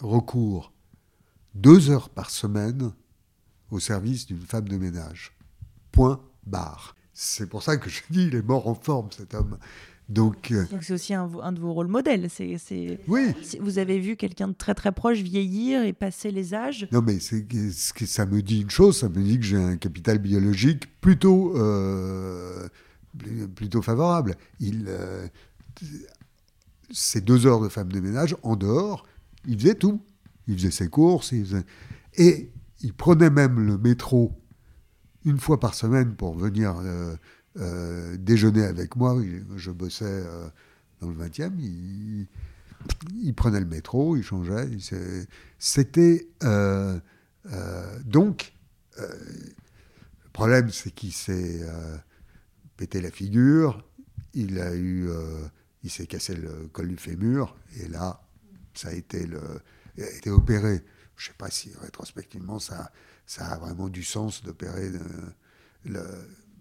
recours 0.00 0.72
deux 1.54 1.90
heures 1.90 2.10
par 2.10 2.30
semaine 2.30 2.92
au 3.70 3.78
service 3.78 4.26
d'une 4.26 4.40
femme 4.40 4.68
de 4.68 4.76
ménage. 4.76 5.32
Point 5.92 6.20
barre. 6.46 6.94
C'est 7.12 7.48
pour 7.48 7.62
ça 7.62 7.76
que 7.76 7.88
je 7.88 8.02
dis, 8.10 8.26
il 8.26 8.34
est 8.34 8.42
mort 8.42 8.66
en 8.68 8.74
forme, 8.74 9.08
cet 9.16 9.34
homme. 9.34 9.58
Donc, 10.08 10.50
euh, 10.50 10.66
c'est 10.82 10.92
aussi 10.92 11.14
un, 11.14 11.26
de 11.26 11.60
vos 11.60 11.72
rôles 11.72 11.88
modèles. 11.88 12.28
C'est, 12.28 13.00
Oui. 13.08 13.32
Vous 13.60 13.78
avez 13.78 13.98
vu 13.98 14.16
quelqu'un 14.16 14.48
de 14.48 14.52
très 14.52 14.74
très 14.74 14.92
proche 14.92 15.20
vieillir 15.20 15.82
et 15.82 15.94
passer 15.94 16.30
les 16.30 16.52
âges. 16.52 16.86
Non, 16.92 17.00
mais 17.00 17.18
c'est, 17.20 17.46
ça 18.06 18.26
me 18.26 18.42
dit 18.42 18.60
une 18.60 18.70
chose, 18.70 18.98
ça 18.98 19.08
me 19.08 19.22
dit 19.22 19.38
que 19.38 19.46
j'ai 19.46 19.56
un 19.56 19.76
capital 19.78 20.18
biologique 20.18 21.00
plutôt, 21.00 21.56
euh, 21.56 22.68
plutôt 23.54 23.80
favorable. 23.80 24.34
Il, 24.60 24.84
euh, 24.88 25.26
ces 26.90 27.22
deux 27.22 27.46
heures 27.46 27.60
de 27.60 27.68
femme 27.68 27.90
de 27.90 28.00
ménage, 28.00 28.36
en 28.42 28.56
dehors, 28.56 29.06
il 29.46 29.58
faisait 29.58 29.74
tout. 29.74 30.02
Il 30.46 30.58
faisait 30.58 30.70
ses 30.70 30.88
courses, 30.88 31.32
il 31.32 31.46
faisait... 31.46 31.64
et 32.16 32.50
il 32.84 32.92
prenait 32.92 33.30
même 33.30 33.66
le 33.66 33.78
métro 33.78 34.38
une 35.24 35.38
fois 35.38 35.58
par 35.58 35.74
semaine 35.74 36.14
pour 36.14 36.36
venir 36.36 36.76
euh, 36.76 37.16
euh, 37.56 38.16
déjeuner 38.18 38.62
avec 38.62 38.94
moi. 38.94 39.16
Je 39.56 39.70
bossais 39.70 40.04
euh, 40.04 40.46
dans 41.00 41.08
le 41.08 41.14
20e. 41.16 41.52
Il, 43.22 43.34
prenait 43.34 43.60
le 43.60 43.66
métro, 43.66 44.16
il 44.16 44.22
changeait. 44.22 44.68
C'était. 45.58 46.28
donc, 48.04 48.52
le 48.98 50.30
problème, 50.34 50.68
c'est 50.68 50.90
qu'il 50.90 51.12
s'est 51.12 51.66
pété 52.76 53.00
la 53.00 53.10
figure. 53.10 53.82
Il 54.34 54.60
a 54.60 54.76
eu. 54.76 55.08
il 55.82 55.90
s'est 55.90 56.06
cassé 56.06 56.34
le 56.34 56.68
col 56.70 56.88
du 56.88 56.98
fémur. 56.98 57.56
Et 57.80 57.88
là, 57.88 58.20
ça 58.74 58.88
a 58.88 58.92
été, 58.92 59.26
le, 59.26 59.40
a 59.96 60.10
été 60.18 60.28
opéré 60.28 60.84
je 61.16 61.28
ne 61.28 61.32
sais 61.32 61.36
pas 61.36 61.50
si 61.50 61.70
rétrospectivement 61.80 62.58
ça, 62.58 62.90
ça 63.26 63.46
a 63.46 63.58
vraiment 63.58 63.88
du 63.88 64.02
sens 64.02 64.42
d'opérer. 64.42 64.90
Le, 65.84 66.02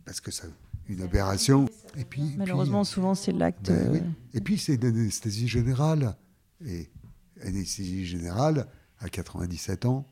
parce 0.06 0.22
que 0.22 0.32
ça, 0.32 0.48
une 0.88 1.02
opération. 1.02 1.66
Et 1.98 2.06
puis, 2.06 2.36
Malheureusement, 2.38 2.84
souvent, 2.84 3.16
c'est 3.16 3.32
l'acte. 3.32 3.72
Ben 3.72 3.96
euh, 3.96 4.00
Et 4.34 4.42
puis, 4.42 4.58
c'est 4.58 4.76
une 4.76 4.86
anesthésie 4.86 5.48
générale. 5.48 6.16
Et 6.66 6.89
anesthésie 7.42 8.06
générale, 8.06 8.68
à 9.00 9.10
97 9.10 9.86
ans. 9.86 10.08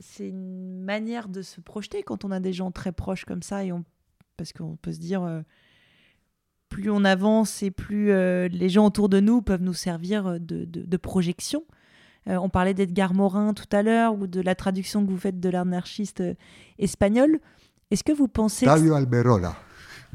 C'est 0.00 0.28
une 0.28 0.82
manière 0.82 1.28
de 1.28 1.42
se 1.42 1.60
projeter 1.60 2.02
quand 2.02 2.24
on 2.24 2.30
a 2.30 2.40
des 2.40 2.52
gens 2.52 2.70
très 2.70 2.92
proches 2.92 3.24
comme 3.24 3.42
ça. 3.42 3.64
Et 3.64 3.72
on... 3.72 3.84
Parce 4.36 4.52
qu'on 4.52 4.76
peut 4.76 4.92
se 4.92 4.98
dire, 4.98 5.22
euh, 5.22 5.42
plus 6.68 6.90
on 6.90 7.04
avance 7.04 7.62
et 7.62 7.70
plus 7.70 8.10
euh, 8.10 8.48
les 8.48 8.68
gens 8.68 8.86
autour 8.86 9.08
de 9.08 9.20
nous 9.20 9.42
peuvent 9.42 9.62
nous 9.62 9.74
servir 9.74 10.38
de, 10.38 10.64
de, 10.64 10.96
projection. 10.96 11.64
On 12.28 12.48
parlait 12.48 12.74
d'Edgar 12.74 13.14
Morin 13.14 13.54
tout 13.54 13.68
à 13.72 13.82
l'heure 13.82 14.14
ou 14.14 14.26
de 14.26 14.40
la 14.40 14.54
traduction 14.54 15.04
que 15.04 15.10
vous 15.10 15.18
faites 15.18 15.40
de 15.40 15.48
l'anarchiste 15.48 16.22
espagnol. 16.78 17.40
Est-ce 17.90 18.04
que 18.04 18.12
vous 18.12 18.28
pensez... 18.28 18.66
Dario 18.66 18.94
Alberola. 18.94 19.56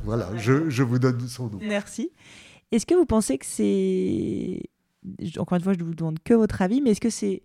Voilà, 0.03 0.35
je, 0.37 0.69
je, 0.69 0.83
vous 0.83 0.99
donne 0.99 1.19
son 1.27 1.49
nom. 1.49 1.59
Merci. 1.61 2.11
Est-ce 2.71 2.85
que 2.85 2.93
vous 2.93 3.05
pensez 3.05 3.37
que 3.37 3.45
c'est... 3.45 4.61
Encore 5.37 5.57
une 5.57 5.63
fois, 5.63 5.73
je 5.73 5.79
ne 5.79 5.83
vous 5.83 5.95
demande 5.95 6.19
que 6.23 6.33
votre 6.33 6.61
avis, 6.61 6.81
mais 6.81 6.91
est-ce 6.91 7.01
que 7.01 7.09
c'est 7.09 7.41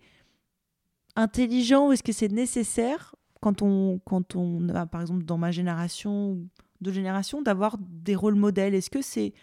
intelligent 1.15 1.87
ou 1.89 1.91
est-ce 1.91 2.03
que 2.03 2.11
c'est 2.11 2.31
nécessaire 2.31 3.15
quand 3.41 3.61
on, 3.61 3.99
quand 4.05 4.35
on 4.35 4.67
par 4.91 5.01
exemple, 5.01 5.23
dans 5.23 5.37
ma 5.37 5.51
génération 5.51 6.39
deux 6.81 6.91
générations, 6.91 7.41
d'avoir 7.41 7.77
des 7.79 8.15
rôles 8.15 8.35
modèles? 8.35 8.75
Est-ce 8.75 8.89
que 8.89 9.01
c'est... 9.01 9.33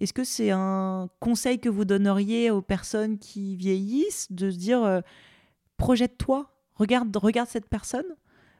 Est-ce 0.00 0.14
que 0.14 0.24
c'est 0.24 0.50
un 0.50 1.10
conseil 1.20 1.60
que 1.60 1.68
vous 1.68 1.84
donneriez 1.84 2.50
aux 2.50 2.62
personnes 2.62 3.18
qui 3.18 3.54
vieillissent 3.56 4.32
de 4.32 4.50
se 4.50 4.56
dire 4.56 4.82
euh, 4.82 5.02
projette-toi, 5.76 6.50
regarde, 6.74 7.14
regarde 7.16 7.48
cette 7.48 7.68
personne 7.68 8.06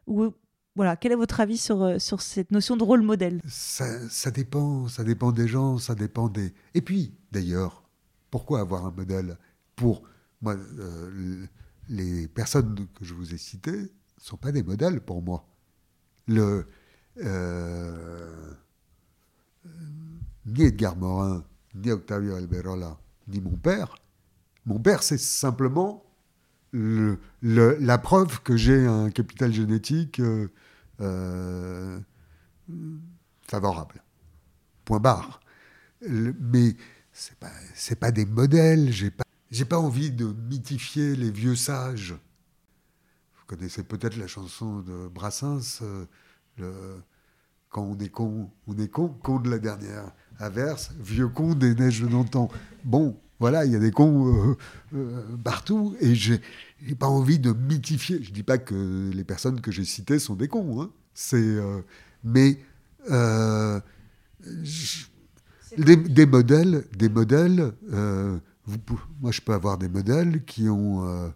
ou 0.07 0.35
voilà, 0.76 0.96
quel 0.96 1.12
est 1.12 1.16
votre 1.16 1.40
avis 1.40 1.57
sur, 1.57 1.83
euh, 1.83 1.98
sur 1.98 2.20
cette 2.20 2.53
notion 2.53 2.76
de 2.76 2.85
rôle 2.85 3.03
modèle? 3.03 3.40
Ça, 3.48 4.31
dépend, 4.31 4.87
des 5.33 5.48
gens, 5.48 5.79
ça 5.79 5.94
dépend 5.94 6.29
des. 6.29 6.53
Et 6.74 6.83
puis, 6.83 7.14
d'ailleurs, 7.33 7.83
pourquoi 8.31 8.61
avoir 8.61 8.87
un 8.87 8.90
modèle? 8.90 9.37
Pour 9.76 10.03
euh, 10.46 11.46
les 11.88 12.29
personnes 12.29 12.87
que 12.94 13.05
je 13.05 13.14
vous 13.14 13.35
ai 13.35 13.38
citées 13.38 13.81
ne 13.81 13.88
sont 14.18 14.37
pas 14.37 14.53
des 14.53 14.62
modèles 14.62 15.00
pour 15.00 15.22
moi. 15.22 15.48
Le, 16.29 16.66
ni 20.46 20.62
Edgar 20.62 20.96
Morin, 20.96 21.44
ni 21.74 21.90
Octavio 21.90 22.35
Alberola, 22.35 22.98
ni 23.29 23.40
mon 23.40 23.57
père. 23.57 23.96
Mon 24.66 24.79
père, 24.79 25.03
c'est 25.03 25.18
simplement 25.18 26.05
le, 26.72 27.18
la 27.42 27.98
preuve 27.98 28.42
que 28.42 28.57
j'ai 28.57 28.87
un 28.87 29.11
capital 29.11 29.53
génétique 29.53 30.20
euh, 30.20 30.48
euh, 31.00 31.98
favorable. 33.42 34.03
Point 34.85 35.00
barre. 35.00 35.40
mais 36.09 36.76
c'est 37.12 37.38
pas 37.38 37.50
pas 37.98 38.12
des 38.12 38.26
modèles. 38.26 38.92
J'ai 38.92 39.11
pas 39.11 39.24
pas 39.68 39.79
envie 39.79 40.11
de 40.11 40.26
mythifier 40.48 41.16
les 41.16 41.31
vieux 41.31 41.57
sages. 41.57 42.14
Vous 43.35 43.44
connaissez 43.46 43.83
peut-être 43.83 44.16
la 44.16 44.26
chanson 44.26 44.81
de 44.81 45.09
Brassens. 45.09 45.81
Euh, 45.83 46.07
le, 46.57 47.03
quand 47.70 47.83
on 47.83 47.98
est 47.98 48.09
con, 48.09 48.50
on 48.66 48.76
est 48.78 48.88
con, 48.88 49.09
con 49.22 49.38
de 49.38 49.48
la 49.48 49.59
dernière 49.59 50.12
averse, 50.38 50.92
vieux 50.98 51.28
con 51.28 51.54
des 51.54 51.74
neiges 51.74 52.02
d'antan. 52.02 52.48
Bon, 52.85 53.16
voilà, 53.38 53.64
il 53.64 53.72
y 53.72 53.76
a 53.76 53.78
des 53.78 53.92
cons 53.92 54.26
euh, 54.26 54.56
euh, 54.94 55.37
partout 55.42 55.96
et 56.00 56.14
j'ai 56.14 56.40
pas 56.98 57.09
envie 57.09 57.38
de 57.38 57.52
mythifier. 57.52 58.22
Je 58.22 58.33
dis 58.33 58.42
pas 58.42 58.59
que 58.59 59.11
les 59.12 59.24
personnes 59.24 59.61
que 59.61 59.70
j'ai 59.70 59.85
citées 59.85 60.18
sont 60.18 60.35
des 60.35 60.48
cons, 60.48 60.83
hein. 60.83 60.90
c'est 61.14 61.37
euh, 61.38 61.80
mais 62.24 62.59
des, 65.78 66.26
modèles, 66.26 66.85
des 66.96 67.09
modèles. 67.09 67.72
moi, 67.90 69.30
je 69.30 69.40
peux 69.40 69.54
avoir 69.54 69.78
des 69.78 69.88
modèles 69.88 70.44
qui 70.44 70.68
ont 70.68 71.33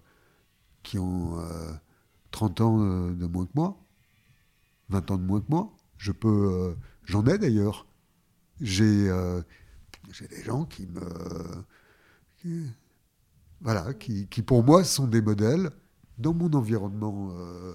qui 0.82 0.98
ont 0.98 1.38
30 2.32 2.60
ans 2.60 2.78
de 2.78 3.26
moins 3.26 3.46
que 3.46 3.52
moi, 3.54 3.78
20 4.90 5.10
ans 5.12 5.16
de 5.16 5.22
moins 5.22 5.40
que 5.40 5.46
moi. 5.48 5.72
Je 6.04 6.12
peux, 6.12 6.76
j'en 7.04 7.24
ai 7.24 7.38
d'ailleurs. 7.38 7.86
J'ai 8.60 9.10
j'ai 10.12 10.28
des 10.28 10.42
gens 10.42 10.66
qui 10.66 10.86
me 10.86 11.64
voilà, 13.64 13.94
qui, 13.94 14.26
pour 14.42 14.62
moi 14.62 14.84
sont 14.84 15.06
des 15.06 15.22
modèles 15.22 15.70
dans 16.18 16.34
mon 16.34 16.52
environnement 16.52 17.30
euh, 17.32 17.74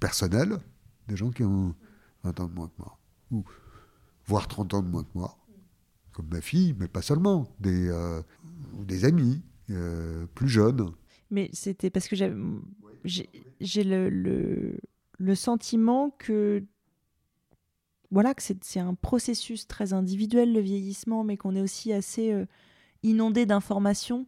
personnel, 0.00 0.56
des 1.06 1.16
gens 1.16 1.30
qui 1.30 1.44
ont 1.44 1.74
20 2.24 2.40
ans 2.40 2.48
de 2.48 2.54
moins 2.54 2.68
que 2.68 2.78
moi, 2.78 2.98
ou 3.30 3.44
voire 4.26 4.48
30 4.48 4.72
ans 4.72 4.82
de 4.82 4.88
moins 4.88 5.04
que 5.04 5.10
moi, 5.14 5.36
comme 6.12 6.28
ma 6.30 6.40
fille, 6.40 6.74
mais 6.78 6.88
pas 6.88 7.02
seulement, 7.02 7.46
des, 7.60 7.90
euh, 7.90 8.22
des 8.86 9.04
amis 9.04 9.42
euh, 9.68 10.26
plus 10.34 10.48
jeunes. 10.48 10.90
Mais 11.30 11.50
c'était 11.52 11.90
parce 11.90 12.08
que 12.08 12.16
j'ai 12.16 12.28
le, 13.84 14.08
le, 14.08 14.78
le, 15.18 15.34
sentiment 15.34 16.08
que 16.18 16.64
voilà 18.10 18.34
que 18.34 18.42
c'est 18.42 18.80
un 18.80 18.94
processus 18.94 19.66
très 19.66 19.92
individuel 19.92 20.52
le 20.52 20.60
vieillissement, 20.60 21.24
mais 21.24 21.36
qu'on 21.36 21.54
est 21.54 21.60
aussi 21.60 21.92
assez 21.92 22.34
inondé 23.02 23.46
d'informations 23.46 24.26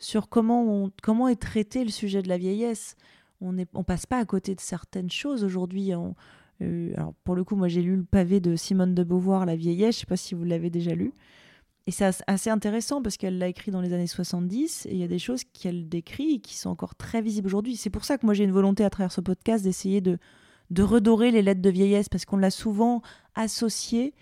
sur 0.00 0.28
comment, 0.28 0.90
comment 1.02 1.28
est 1.28 1.40
traité 1.40 1.84
le 1.84 1.90
sujet 1.90 2.22
de 2.22 2.28
la 2.28 2.38
vieillesse. 2.38 2.96
On 3.40 3.52
ne 3.52 3.64
passe 3.64 4.06
pas 4.06 4.18
à 4.18 4.24
côté 4.24 4.54
de 4.54 4.60
certaines 4.60 5.10
choses 5.10 5.44
aujourd'hui. 5.44 5.92
Euh, 5.92 6.92
alors 6.96 7.14
pour 7.24 7.36
le 7.36 7.44
coup, 7.44 7.54
moi 7.54 7.68
j'ai 7.68 7.82
lu 7.82 7.96
le 7.96 8.04
pavé 8.04 8.40
de 8.40 8.56
Simone 8.56 8.94
de 8.94 9.04
Beauvoir, 9.04 9.46
La 9.46 9.56
vieillesse, 9.56 9.96
je 9.96 9.98
ne 9.98 10.00
sais 10.00 10.06
pas 10.06 10.16
si 10.16 10.34
vous 10.34 10.44
l'avez 10.44 10.70
déjà 10.70 10.94
lu. 10.94 11.12
Et 11.86 11.92
c'est 11.92 12.10
assez 12.26 12.50
intéressant 12.50 13.02
parce 13.02 13.16
qu'elle 13.16 13.38
l'a 13.38 13.48
écrit 13.48 13.70
dans 13.70 13.80
les 13.80 13.92
années 13.92 14.06
70 14.06 14.86
et 14.86 14.92
il 14.92 14.98
y 14.98 15.02
a 15.02 15.08
des 15.08 15.18
choses 15.18 15.44
qu'elle 15.44 15.88
décrit 15.88 16.40
qui 16.40 16.56
sont 16.56 16.70
encore 16.70 16.94
très 16.94 17.22
visibles 17.22 17.46
aujourd'hui. 17.46 17.76
C'est 17.76 17.90
pour 17.90 18.04
ça 18.04 18.18
que 18.18 18.26
moi 18.26 18.34
j'ai 18.34 18.44
une 18.44 18.52
volonté 18.52 18.84
à 18.84 18.90
travers 18.90 19.12
ce 19.12 19.20
podcast 19.20 19.64
d'essayer 19.64 20.00
de, 20.00 20.18
de 20.70 20.82
redorer 20.82 21.30
les 21.30 21.42
lettres 21.42 21.60
de 21.60 21.70
vieillesse 21.70 22.08
parce 22.08 22.24
qu'on 22.24 22.36
l'a 22.36 22.50
souvent 22.50 23.02
associé 23.34 24.14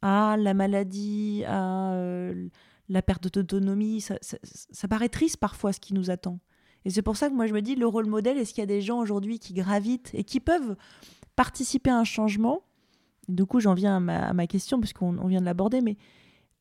à 0.00 0.36
la 0.38 0.54
maladie, 0.54 1.44
à 1.46 1.92
euh, 1.92 2.48
la 2.88 3.02
perte 3.02 3.32
d'autonomie, 3.32 4.00
ça, 4.00 4.88
paraît 4.88 5.08
triste 5.08 5.38
parfois 5.38 5.72
ce 5.72 5.80
qui 5.80 5.94
nous 5.94 6.10
attend. 6.10 6.38
Et 6.84 6.90
c'est 6.90 7.02
pour 7.02 7.16
ça 7.16 7.28
que 7.28 7.34
moi 7.34 7.46
je 7.46 7.52
me 7.52 7.60
dis, 7.60 7.74
le 7.74 7.86
rôle 7.86 8.06
modèle, 8.06 8.38
est-ce 8.38 8.54
qu'il 8.54 8.62
y 8.62 8.64
a 8.64 8.66
des 8.66 8.80
gens 8.80 8.98
aujourd'hui 8.98 9.40
qui 9.40 9.52
gravitent 9.52 10.10
et 10.14 10.24
qui 10.24 10.40
peuvent 10.40 10.76
participer 11.34 11.90
à 11.90 11.98
un 11.98 12.04
changement? 12.04 12.62
Du 13.28 13.44
coup, 13.44 13.60
j'en 13.60 13.74
viens 13.74 13.96
à 14.08 14.32
ma, 14.32 14.46
question, 14.46 14.80
puisqu'on 14.80 15.26
vient 15.26 15.40
de 15.40 15.44
l'aborder, 15.44 15.82
mais 15.82 15.98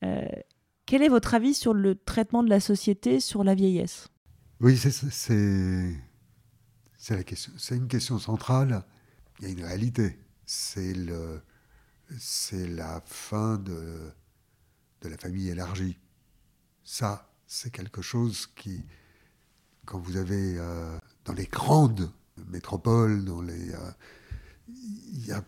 euh, 0.04 0.28
quel 0.86 1.02
est 1.02 1.08
votre 1.08 1.34
avis 1.34 1.54
sur 1.54 1.74
le 1.74 1.96
traitement 1.96 2.44
de 2.44 2.50
la 2.50 2.60
société 2.60 3.20
sur 3.20 3.44
la 3.44 3.56
vieillesse? 3.56 4.10
Oui, 4.60 4.76
c'est 4.76 4.92
la 7.16 7.24
question. 7.24 7.54
C'est 7.58 7.76
une 7.76 7.88
question 7.88 8.18
centrale. 8.20 8.84
Il 9.40 9.46
y 9.46 9.48
a 9.48 9.52
une 9.52 9.64
réalité. 9.64 10.20
C'est 10.46 10.94
le, 10.94 11.42
c'est 12.18 12.68
la 12.68 13.02
fin 13.06 13.58
de, 13.58 14.12
de 15.02 15.10
la 15.10 15.18
famille 15.18 15.50
élargie. 15.50 15.98
Ça, 16.84 17.30
c'est 17.46 17.72
quelque 17.72 18.02
chose 18.02 18.48
qui, 18.56 18.84
quand 19.86 20.00
vous 20.00 20.18
avez 20.18 20.58
euh, 20.58 20.98
dans 21.26 21.34
les 21.34 21.46
grandes 21.46 22.12
métropoles, 22.48 23.26
dans 23.26 23.42
les, 23.42 23.72
euh, 23.74 23.92
il 24.68 25.24
n'y 25.26 25.32
a, 25.32 25.44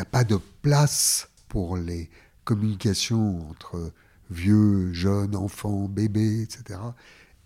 a, 0.00 0.04
pas 0.04 0.24
de 0.24 0.38
place 0.62 1.28
pour 1.48 1.76
les 1.76 2.10
communications 2.44 3.48
entre 3.50 3.92
vieux, 4.30 4.92
jeunes, 4.92 5.36
enfants, 5.36 5.88
bébés, 5.88 6.42
etc. 6.42 6.80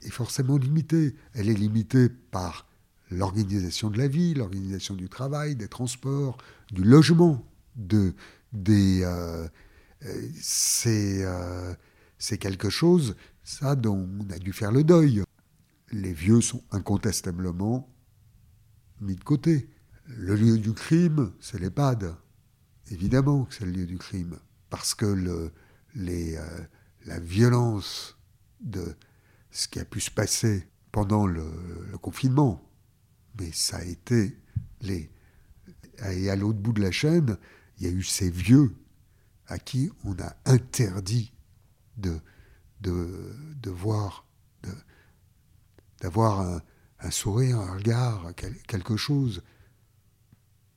est 0.03 0.11
forcément 0.11 0.57
limitée. 0.57 1.17
Elle 1.33 1.49
est 1.49 1.55
limitée 1.55 2.09
par 2.09 2.67
l'organisation 3.14 3.90
de 3.90 3.98
la 3.98 4.09
vie, 4.09 4.35
l'organisation 4.35 4.94
du 4.94 5.09
travail, 5.09 5.57
des 5.57 5.68
transports, 5.68 6.38
du 6.72 6.85
logement, 6.85 7.46
de, 7.77 8.14
des, 8.53 9.03
euh, 9.03 9.48
c'est, 10.40 11.24
c'est 12.18 12.38
quelque 12.38 12.70
chose 12.70 13.16
ça 13.44 13.77
dont 13.77 14.09
on 14.20 14.31
a 14.31 14.38
dû 14.38 14.53
faire 14.53 14.72
le 14.72 14.83
deuil. 14.83 15.22
Les 15.92 16.12
vieux 16.12 16.40
sont 16.40 16.62
incontestablement 16.70 17.88
mis 19.00 19.16
de 19.16 19.22
côté. 19.24 19.68
Le 20.07 20.35
lieu 20.35 20.59
du 20.59 20.72
crime, 20.72 21.33
c'est 21.40 21.61
l'EHPAD. 21.61 22.16
Évidemment 22.90 23.44
que 23.44 23.55
c'est 23.55 23.64
le 23.64 23.72
lieu 23.72 23.87
du 23.87 23.98
crime. 23.98 24.38
Parce 24.70 24.94
que 24.94 25.07
le, 25.07 25.53
les, 25.94 26.37
euh, 26.37 26.42
la 27.07 27.20
violence 27.20 28.18
de 28.61 28.96
ce 29.50 29.68
qui 29.68 29.79
a 29.79 29.85
pu 29.85 30.00
se 30.00 30.11
passer 30.11 30.66
pendant 30.90 31.27
le, 31.27 31.44
confinement, 32.00 32.62
mais 33.38 33.51
ça 33.53 33.79
a 33.79 33.85
été 33.85 34.37
les. 34.81 35.11
Et 36.11 36.29
à 36.29 36.37
l'autre 36.37 36.59
bout 36.59 36.73
de 36.73 36.83
la 36.83 36.90
chaîne, 36.90 37.37
il 37.79 37.87
y 37.87 37.88
a 37.88 37.92
eu 37.92 38.03
ces 38.03 38.31
vieux 38.31 38.75
à 39.47 39.59
qui 39.59 39.90
on 40.05 40.12
a 40.20 40.35
interdit 40.44 41.33
de, 41.97 42.18
de, 42.81 43.70
voir, 43.70 44.27
d'avoir 46.01 46.40
un, 46.40 47.11
sourire, 47.11 47.59
un 47.59 47.75
regard, 47.75 48.33
quelque 48.66 48.97
chose. 48.97 49.42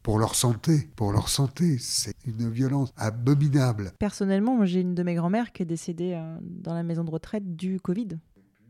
pour 0.04 0.20
leur 0.20 0.36
santé, 0.36 0.90
pour 0.96 1.12
leur 1.12 1.28
santé. 1.28 1.78
C'est 1.80 2.16
une 2.26 2.50
violence 2.50 2.94
abominable. 2.96 3.92
Personnellement, 4.00 4.64
j'ai 4.66 4.82
une 4.82 4.96
de 4.96 5.04
mes 5.04 5.16
grand-mères 5.16 5.52
qui 5.52 5.64
est 5.64 5.66
décédée 5.66 6.14
euh, 6.14 6.38
dans 6.42 6.74
la 6.74 6.84
maison 6.84 7.04
de 7.04 7.12
retraite 7.12 7.56
du 7.56 7.80
Covid. 7.82 8.18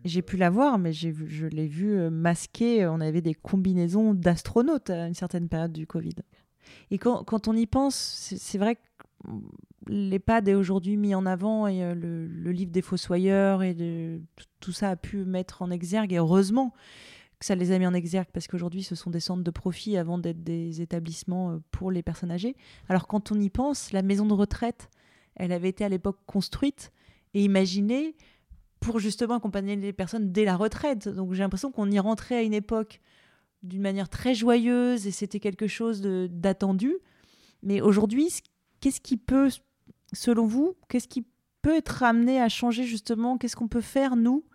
J'ai 0.06 0.22
pu 0.22 0.38
la 0.38 0.50
voir, 0.50 0.78
mais 0.78 0.94
j'ai 0.94 1.12
vu, 1.12 1.28
je 1.28 1.48
l'ai 1.48 1.68
vue 1.68 1.98
euh, 1.98 2.10
masquée. 2.10 2.86
On 2.88 3.02
avait 3.02 3.22
des 3.22 3.34
combinaisons 3.34 4.14
d'astronautes 4.14 4.90
à 4.90 5.08
une 5.08 5.14
certaine 5.14 5.50
période 5.50 5.74
du 5.74 5.88
Covid. 5.88 6.16
Et 6.92 6.98
quand, 6.98 7.48
on 7.48 7.56
y 7.56 7.66
pense, 7.66 7.96
c'est 8.38 8.58
vrai 8.58 8.76
que 8.76 8.82
l'EHPAD 9.88 10.48
est 10.48 10.54
aujourd'hui 10.54 10.98
mis 10.98 11.16
en 11.16 11.26
avant 11.26 11.68
et 11.68 11.84
euh, 11.84 11.94
le, 11.96 12.52
livre 12.52 12.72
des 12.72 12.82
Fossoyeurs 12.82 13.64
et 13.64 13.74
de, 13.74 14.22
tout 14.60 14.72
ça 14.72 14.92
a 14.92 14.96
pu 14.96 15.24
mettre 15.26 15.62
en 15.62 15.72
exergue, 15.72 16.14
et 16.14 16.18
heureusement 16.18 16.74
que 17.40 17.46
ça 17.46 17.56
les 17.56 17.72
a 17.72 17.78
mis 17.78 17.86
en 17.86 17.94
exergue 17.94 18.28
parce 18.34 18.48
qu'aujourd'hui 18.48 18.84
ce 18.84 18.96
sont 18.96 19.12
des 19.12 19.20
centres 19.20 19.44
de 19.44 19.52
profit 19.52 19.96
avant 19.96 20.18
d'être 20.18 20.44
des 20.44 20.82
établissements 20.82 21.52
euh, 21.52 21.58
pour 21.72 21.92
les 21.92 22.04
personnes 22.04 22.32
âgées. 22.32 22.56
Alors 22.90 23.08
quand 23.08 23.32
on 23.32 23.40
y 23.40 23.50
pense, 23.50 23.92
la 23.92 24.02
maison 24.02 24.26
de 24.26 24.34
retraite, 24.34 24.90
elle 25.36 25.52
avait 25.52 25.70
été 25.70 25.86
à 25.86 25.90
l'époque 25.90 26.20
construite 26.26 26.92
et 27.34 27.44
imaginée 27.44 28.16
pour 28.80 29.00
justement 29.00 29.36
accompagner 29.36 29.76
les 29.76 29.94
personnes 29.94 30.32
dès 30.32 30.46
la 30.46 30.56
retraite. 30.56 31.08
Donc 31.08 31.34
j'ai 31.34 31.44
l'impression 31.44 31.72
qu'on 31.72 31.90
y 31.90 32.00
rentrait 32.00 32.36
à 32.36 32.42
une 32.42 32.54
époque 32.54 33.02
d'une 33.64 33.82
manière 33.82 34.10
très 34.10 34.36
joyeuse 34.36 35.08
et 35.08 35.12
c'était 35.12 35.40
quelque 35.40 35.68
chose 35.68 36.02
d'attendu. 36.02 36.96
Mais 37.64 37.82
aujourd'hui, 37.82 38.30
qu'est-ce 38.80 39.02
qui 39.02 39.18
peut, 39.18 39.50
selon 40.14 40.46
vous, 40.46 40.76
qu'est-ce 40.90 41.08
qui 41.08 41.26
peut 41.62 41.76
être 41.76 42.04
amené 42.04 42.42
à 42.42 42.50
changer 42.50 42.84
justement? 42.84 43.38
Qu'est-ce 43.38 43.56
qu'on 43.56 43.68
peut 43.68 43.82
faire, 43.82 44.16
nous? 44.16 44.46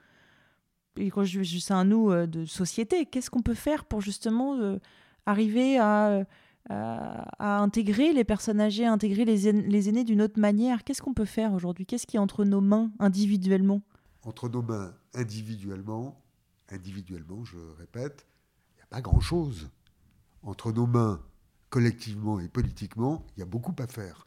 Et 0.97 1.11
quand 1.11 1.25
je 1.25 1.41
dis 1.41 1.61
c'est 1.61 1.73
un 1.73 1.85
nous 1.85 2.11
euh, 2.11 2.27
de 2.27 2.45
société, 2.45 3.07
qu'est-ce 3.07 3.31
qu'on 3.31 3.43
peut 3.43 3.55
faire 3.55 3.87
pour 3.87 4.03
justement 4.03 4.57
euh, 4.57 4.79
arriver 5.25 5.79
à, 5.79 6.25
à, 6.69 7.59
intégrer 7.59 8.13
les 8.13 8.25
personnes 8.25 8.61
âgées, 8.61 8.85
à 8.85 8.93
intégrer 8.93 9.25
les 9.25 9.89
aînés 9.89 10.05
d'une 10.05 10.23
autre 10.23 10.39
manière? 10.39 10.85
Qu'est-ce 10.85 11.03
qu'on 11.03 11.15
peut 11.15 11.25
faire 11.25 11.55
aujourd'hui? 11.55 11.87
Qu'est-ce 11.87 12.07
qui 12.07 12.17
est 12.17 12.21
entre 12.21 12.45
nos 12.45 12.61
mains 12.61 12.93
individuellement? 12.99 13.81
Entre 14.23 14.49
nos 14.49 14.63
mains 14.63 14.95
individuellement, 15.15 16.23
individuellement, 16.69 17.45
je 17.45 17.59
répète, 17.79 18.27
il 18.73 18.77
n'y 18.77 18.83
a 18.83 18.87
pas 18.87 19.01
grand-chose. 19.01 19.69
Entre 20.43 20.73
nos 20.73 20.87
mains 20.87 21.23
collectivement 21.71 22.39
et 22.39 22.49
politiquement, 22.49 23.27
il 23.37 23.41
y 23.41 23.43
a 23.43 23.47
beaucoup 23.47 23.75
à 23.79 23.87
faire. 23.87 24.27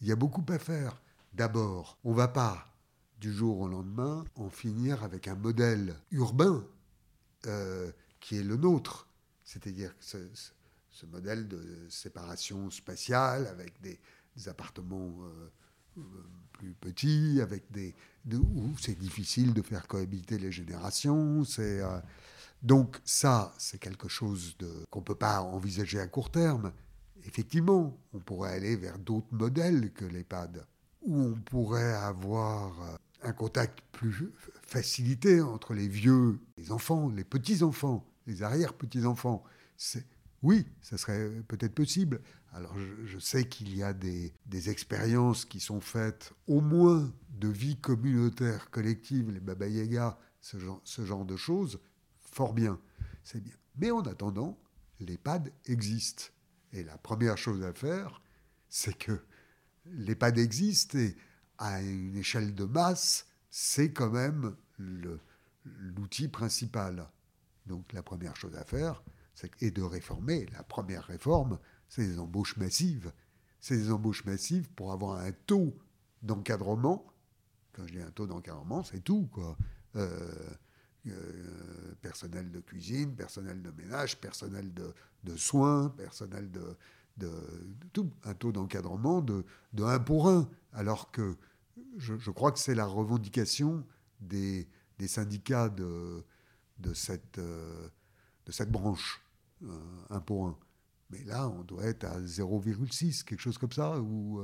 Il 0.00 0.08
y 0.08 0.12
a 0.12 0.16
beaucoup 0.16 0.44
à 0.48 0.58
faire. 0.58 1.00
D'abord, 1.32 1.98
on 2.04 2.10
ne 2.10 2.16
va 2.16 2.28
pas 2.28 2.72
du 3.18 3.32
jour 3.32 3.60
au 3.60 3.68
lendemain 3.68 4.24
en 4.34 4.50
finir 4.50 5.04
avec 5.04 5.28
un 5.28 5.36
modèle 5.36 5.94
urbain 6.10 6.66
euh, 7.46 7.90
qui 8.20 8.36
est 8.36 8.42
le 8.42 8.56
nôtre. 8.56 9.08
C'est-à-dire 9.44 9.94
ce, 10.00 10.18
ce, 10.90 11.06
modèle 11.06 11.48
de 11.48 11.86
séparation 11.88 12.70
spatiale 12.70 13.46
avec 13.46 13.80
des, 13.80 13.98
appartements 14.46 15.14
euh, 15.22 15.50
plus 16.52 16.74
petits, 16.74 17.40
avec 17.40 17.70
des, 17.70 17.94
où 18.32 18.76
c'est 18.78 18.98
difficile 18.98 19.52
de 19.52 19.62
faire 19.62 19.86
cohabiter 19.86 20.38
les 20.38 20.52
générations. 20.52 21.44
C'est 21.44 21.80
donc 22.62 23.00
ça, 23.04 23.52
c'est 23.58 23.78
quelque 23.78 24.08
chose 24.08 24.56
qu'on 24.90 25.00
ne 25.00 25.04
peut 25.04 25.16
pas 25.16 25.40
envisager 25.42 25.98
à 25.98 26.06
court 26.06 26.30
terme. 26.30 26.72
Effectivement, 27.24 27.96
on 28.12 28.20
pourrait 28.20 28.52
aller 28.52 28.76
vers 28.76 28.98
d'autres 28.98 29.32
modèles 29.32 29.92
que 29.92 30.04
l'EHPAD, 30.04 30.64
où 31.02 31.20
on 31.20 31.34
pourrait 31.34 31.94
avoir 31.94 32.80
euh, 32.82 32.96
un 33.22 33.32
contact 33.32 33.80
plus 33.92 34.30
facilité 34.66 35.40
entre 35.40 35.74
les 35.74 35.88
vieux, 35.88 36.38
les 36.56 36.70
enfants, 36.72 37.08
les 37.08 37.24
petits-enfants, 37.24 38.04
les 38.26 38.42
arrière-petits-enfants. 38.42 39.42
Oui, 40.42 40.66
ça 40.80 40.98
serait 40.98 41.30
peut-être 41.48 41.74
possible. 41.74 42.20
Alors 42.52 42.74
je, 43.06 43.18
sais 43.18 43.48
qu'il 43.48 43.74
y 43.74 43.82
a 43.82 43.94
des, 43.94 44.32
expériences 44.68 45.46
qui 45.46 45.58
sont 45.58 45.80
faites 45.80 46.32
au 46.46 46.60
moins 46.60 47.12
de 47.30 47.48
vie 47.48 47.76
communautaire 47.76 48.70
collective, 48.70 49.30
les 49.30 49.40
Baba 49.40 49.66
Yaga, 49.66 50.18
ce 50.40 50.58
genre, 50.58 50.80
ce 50.84 51.04
genre 51.04 51.24
de 51.24 51.36
choses, 51.36 51.80
fort 52.20 52.52
bien, 52.52 52.78
c'est 53.24 53.42
bien. 53.42 53.54
Mais 53.76 53.90
en 53.90 54.02
attendant, 54.02 54.58
l'EHPAD 55.00 55.50
existe. 55.64 56.34
Et 56.74 56.84
la 56.84 56.98
première 56.98 57.38
chose 57.38 57.62
à 57.62 57.72
faire, 57.72 58.22
c'est 58.68 58.96
que 58.96 59.18
l'EHPAD 59.86 60.38
existe 60.38 60.94
et 60.94 61.16
à 61.58 61.80
une 61.80 62.16
échelle 62.16 62.54
de 62.54 62.64
masse, 62.64 63.26
c'est 63.50 63.92
quand 63.92 64.10
même 64.10 64.56
l'outil 64.78 66.28
principal. 66.28 67.08
Donc 67.66 67.92
la 67.92 68.02
première 68.02 68.36
chose 68.36 68.56
à 68.56 68.64
faire, 68.64 69.02
c'est 69.34 69.70
de 69.70 69.82
réformer. 69.82 70.46
La 70.52 70.62
première 70.62 71.04
réforme, 71.04 71.58
c'est 71.92 72.06
les 72.06 72.18
embauches 72.18 72.56
massives. 72.56 73.12
C'est 73.60 73.76
des 73.76 73.90
embauches 73.92 74.24
massives 74.24 74.70
pour 74.70 74.92
avoir 74.92 75.18
un 75.18 75.30
taux 75.30 75.76
d'encadrement. 76.22 77.04
Quand 77.74 77.86
je 77.86 77.92
dis 77.92 78.00
un 78.00 78.10
taux 78.10 78.26
d'encadrement, 78.26 78.82
c'est 78.82 79.00
tout. 79.00 79.28
Quoi. 79.30 79.58
Euh, 79.96 80.32
euh, 81.06 81.94
personnel 82.00 82.50
de 82.50 82.60
cuisine, 82.60 83.14
personnel 83.14 83.60
de 83.60 83.70
ménage, 83.72 84.18
personnel 84.18 84.72
de, 84.72 85.36
soins, 85.36 85.90
personnel 85.90 86.50
de, 86.50 87.30
tout, 87.92 88.10
un 88.24 88.32
taux 88.32 88.52
d'encadrement 88.52 89.20
de, 89.20 89.44
de 89.74 89.84
1 89.84 89.98
pour 90.00 90.30
1. 90.30 90.48
Alors 90.72 91.10
que 91.10 91.36
je, 91.98 92.30
crois 92.30 92.52
que 92.52 92.58
c'est 92.58 92.74
la 92.74 92.86
revendication 92.86 93.84
des, 94.20 94.66
des 94.98 95.08
syndicats 95.08 95.68
de, 95.68 96.24
cette, 96.94 97.36
euh, 97.38 97.88
de 98.46 98.52
cette 98.52 98.70
branche, 98.70 99.20
1 99.62 99.66
euh, 100.16 100.20
pour 100.20 100.46
1. 100.46 100.58
Mais 101.12 101.22
là, 101.24 101.48
on 101.48 101.62
doit 101.62 101.84
être 101.84 102.04
à 102.04 102.20
0,6, 102.20 103.22
quelque 103.22 103.40
chose 103.40 103.58
comme 103.58 103.72
ça, 103.72 104.00
ou 104.00 104.42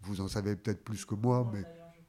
vous 0.00 0.20
en 0.20 0.28
savez 0.28 0.56
peut-être 0.56 0.82
plus 0.82 1.04
que 1.04 1.14
moi, 1.14 1.48
mais 1.52 1.64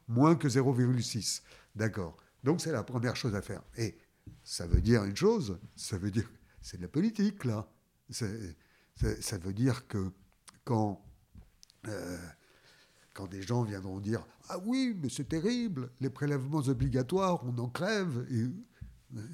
moins 0.08 0.34
que 0.34 0.48
0,6. 0.48 1.42
D'accord. 1.74 2.16
Donc 2.42 2.60
c'est 2.60 2.72
la 2.72 2.82
première 2.82 3.16
chose 3.16 3.34
à 3.34 3.42
faire. 3.42 3.62
Et 3.76 3.98
ça 4.42 4.66
veut 4.66 4.80
dire 4.80 5.04
une 5.04 5.16
chose, 5.16 5.58
ça 5.76 5.98
veut 5.98 6.10
dire, 6.10 6.28
c'est 6.62 6.78
de 6.78 6.82
la 6.82 6.88
politique 6.88 7.44
là. 7.44 7.68
ça 8.10 9.38
veut 9.38 9.52
dire 9.52 9.86
que 9.86 10.10
quand, 10.64 11.04
euh, 11.86 12.18
quand 13.14 13.26
des 13.26 13.42
gens 13.42 13.62
viendront 13.62 14.00
dire 14.00 14.26
Ah 14.48 14.58
oui, 14.64 14.96
mais 15.00 15.08
c'est 15.08 15.28
terrible, 15.28 15.90
les 16.00 16.10
prélèvements 16.10 16.58
obligatoires, 16.58 17.44
on 17.44 17.56
en 17.58 17.68
crève, 17.68 18.26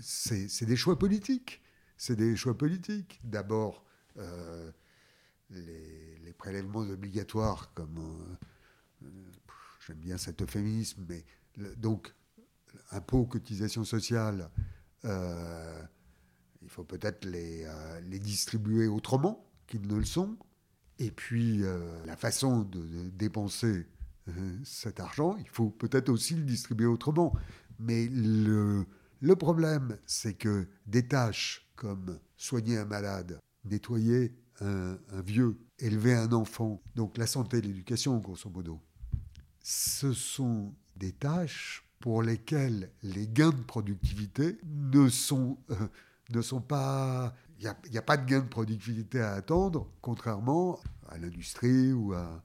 c'est 0.00 0.66
des 0.66 0.76
choix 0.76 0.98
politiques. 0.98 1.60
C'est 1.96 2.16
des 2.16 2.34
choix 2.36 2.58
politiques. 2.58 3.20
D'abord, 3.22 3.84
euh, 4.18 4.70
les, 5.50 6.32
prélèvements 6.36 6.80
obligatoires, 6.80 7.72
comme. 7.74 7.98
Euh, 9.02 9.08
j'aime 9.86 9.98
bien 9.98 10.18
cet 10.18 10.42
euphémisme, 10.42 11.04
mais 11.08 11.24
donc 11.76 12.14
impôts, 12.90 13.26
cotisations 13.26 13.84
sociales, 13.84 14.50
euh, 15.04 15.82
il 16.62 16.68
faut 16.68 16.84
peut-être 16.84 17.24
les, 17.26 17.64
euh, 17.64 18.00
distribuer 18.18 18.86
autrement 18.86 19.46
qu'ils 19.66 19.86
ne 19.86 19.96
le 19.96 20.04
sont. 20.04 20.36
Et 20.98 21.10
puis, 21.10 21.62
euh, 21.62 22.04
la 22.06 22.16
façon 22.16 22.62
de, 22.62 23.08
dépenser 23.10 23.86
cet 24.64 25.00
argent, 25.00 25.36
il 25.36 25.48
faut 25.48 25.68
peut-être 25.68 26.08
aussi 26.08 26.34
le 26.34 26.44
distribuer 26.44 26.86
autrement. 26.86 27.34
Mais 27.78 28.08
le 28.08 28.86
problème, 29.36 29.98
c'est 30.06 30.32
que 30.32 30.66
des 30.86 31.06
tâches 31.06 31.68
comme 31.76 32.18
soigner 32.38 32.78
un 32.78 32.86
malade, 32.86 33.38
nettoyer 33.64 34.32
un, 34.60 34.96
vieux, 35.24 35.58
élever 35.78 36.14
un 36.14 36.32
enfant, 36.32 36.80
donc 36.94 37.18
la 37.18 37.26
santé 37.26 37.58
et 37.58 37.60
l'éducation, 37.60 38.18
grosso 38.18 38.48
modo, 38.50 38.80
ce 39.60 40.12
sont 40.12 40.74
des 40.96 41.12
tâches 41.12 41.84
pour 42.00 42.22
lesquels 42.22 42.90
les 43.02 43.26
gains 43.26 43.50
de 43.50 43.62
productivité 43.62 44.58
ne 44.64 45.08
sont, 45.08 45.58
euh, 45.70 45.88
ne 46.30 46.42
sont 46.42 46.60
pas... 46.60 47.34
Il 47.58 47.72
n'y 47.90 47.98
a, 47.98 48.02
pas 48.02 48.16
de 48.16 48.26
gains 48.26 48.40
de 48.40 48.48
productivité 48.48 49.20
à 49.20 49.32
attendre, 49.32 49.90
contrairement 50.02 50.78
à 51.08 51.18
l'industrie 51.18 51.92
ou 51.92 52.12
à... 52.12 52.42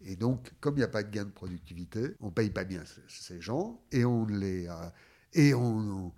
Et 0.00 0.16
donc, 0.16 0.52
comme 0.60 0.74
il 0.74 0.78
n'y 0.78 0.84
a 0.84 0.88
pas 0.88 1.02
de 1.02 1.10
gains 1.10 1.24
de 1.24 1.30
productivité, 1.30 2.16
on 2.20 2.26
ne 2.26 2.32
paye 2.32 2.50
pas 2.50 2.64
bien 2.64 2.82
ces 3.08 3.40
gens 3.40 3.80
et 3.92 4.04
on 4.04 4.26
les... 4.26 4.66
Euh, 4.66 4.90
et 5.34 5.54
on 5.54 6.12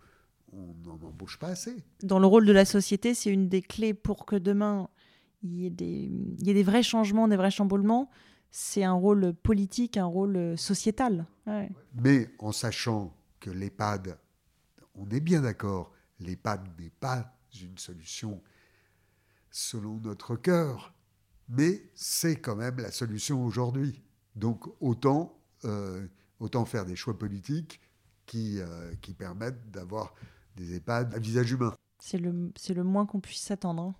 n'en 0.53 0.99
embauche 1.07 1.39
pas 1.39 1.49
assez. 1.49 1.77
Dans 2.03 2.19
le 2.19 2.27
rôle 2.27 2.47
de 2.47 2.53
la 2.53 2.65
société, 2.65 3.15
c'est 3.15 3.31
une 3.31 3.49
des 3.49 3.63
clés 3.63 3.95
pour 3.95 4.27
que 4.27 4.37
demain, 4.37 4.89
il 5.43 5.55
y 5.55 5.67
ait 5.67 5.71
des, 5.71 6.11
il 6.39 6.47
y 6.47 6.51
ait 6.51 6.55
des 6.55 6.63
vrais 6.63 6.83
changements, 6.83 7.29
des 7.29 7.37
vrais 7.37 7.51
chamboulements 7.51 8.11
c'est 8.51 8.83
un 8.83 8.93
rôle 8.93 9.33
politique, 9.33 9.97
un 9.97 10.07
rôle 10.07 10.59
sociétal. 10.59 11.27
Mais 11.95 12.29
en 12.39 12.53
sachant 12.53 13.17
que 13.39 13.51
l'EHPAD, 13.51 14.19
on 14.95 15.09
est 15.11 15.21
bien 15.21 15.43
d'accord, 15.43 15.93
l'EHPAD 16.19 16.69
n'est 16.79 16.91
pas 16.91 17.37
une 17.61 17.79
solution 17.79 18.43
selon 19.51 19.99
notre 20.01 20.37
cœur, 20.37 20.95
mais 21.49 21.91
c'est 21.95 22.37
quand 22.37 22.57
même 22.57 22.79
la 22.79 22.93
solution 22.93 23.45
aujourd'hui. 23.45 24.03
Donc 24.37 24.67
autant, 24.81 25.41
euh, 25.65 26.07
autant 26.39 26.65
faire 26.65 26.85
des 26.85 26.97
choix 26.97 27.19
politiques 27.19 27.81
qui, 28.27 28.61
euh, 28.61 28.95
qui 29.01 29.15
permettent 29.15 29.71
d'avoir 29.71 30.15
des 30.57 30.77
EHPAD 30.77 31.15
à 31.15 31.19
visage 31.19 31.53
humain. 31.53 31.73
C'est 31.99 32.19
le, 32.19 32.53
le 32.75 32.85
moins 32.85 33.07
qu'on 33.07 33.21
puisse 33.21 33.43
s'attendre. 33.43 33.83
Hein. 33.83 33.95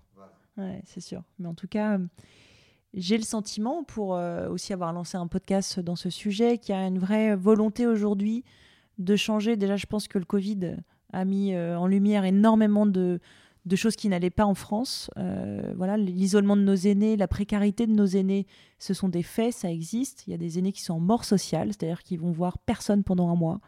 Ouais, 0.57 0.81
c'est 0.85 1.01
sûr. 1.01 1.23
Mais 1.39 1.47
en 1.47 1.53
tout 1.53 1.67
cas, 1.67 1.97
j'ai 2.93 3.17
le 3.17 3.23
sentiment, 3.23 3.83
pour 3.83 4.15
euh, 4.15 4.49
aussi 4.49 4.73
avoir 4.73 4.91
lancé 4.91 5.17
un 5.17 5.27
podcast 5.27 5.79
dans 5.79 5.95
ce 5.95 6.09
sujet, 6.09 6.57
qu'il 6.57 6.75
y 6.75 6.77
a 6.77 6.85
une 6.85 6.99
vraie 6.99 7.35
volonté 7.35 7.87
aujourd'hui 7.87 8.43
de 8.97 9.15
changer. 9.15 9.55
Déjà, 9.55 9.77
je 9.77 9.85
pense 9.85 10.07
que 10.07 10.19
le 10.19 10.25
Covid 10.25 10.77
a 11.13 11.25
mis 11.25 11.53
euh, 11.53 11.77
en 11.77 11.87
lumière 11.87 12.25
énormément 12.25 12.85
de, 12.85 13.19
de 13.65 13.75
choses 13.75 13.95
qui 13.95 14.09
n'allaient 14.09 14.29
pas 14.29 14.45
en 14.45 14.55
France. 14.55 15.09
Euh, 15.17 15.73
voilà, 15.77 15.95
l'isolement 15.95 16.57
de 16.57 16.63
nos 16.63 16.75
aînés, 16.75 17.15
la 17.15 17.27
précarité 17.27 17.87
de 17.87 17.93
nos 17.93 18.05
aînés, 18.05 18.45
ce 18.79 18.93
sont 18.93 19.09
des 19.09 19.23
faits, 19.23 19.53
ça 19.53 19.71
existe. 19.71 20.27
Il 20.27 20.31
y 20.31 20.33
a 20.33 20.37
des 20.37 20.59
aînés 20.59 20.71
qui 20.71 20.81
sont 20.81 20.95
en 20.95 20.99
mort 20.99 21.23
sociale, 21.23 21.69
c'est-à-dire 21.69 22.03
qui 22.03 22.17
vont 22.17 22.31
voir 22.31 22.57
personne 22.57 23.03
pendant 23.03 23.29
un 23.29 23.35
mois. 23.35 23.61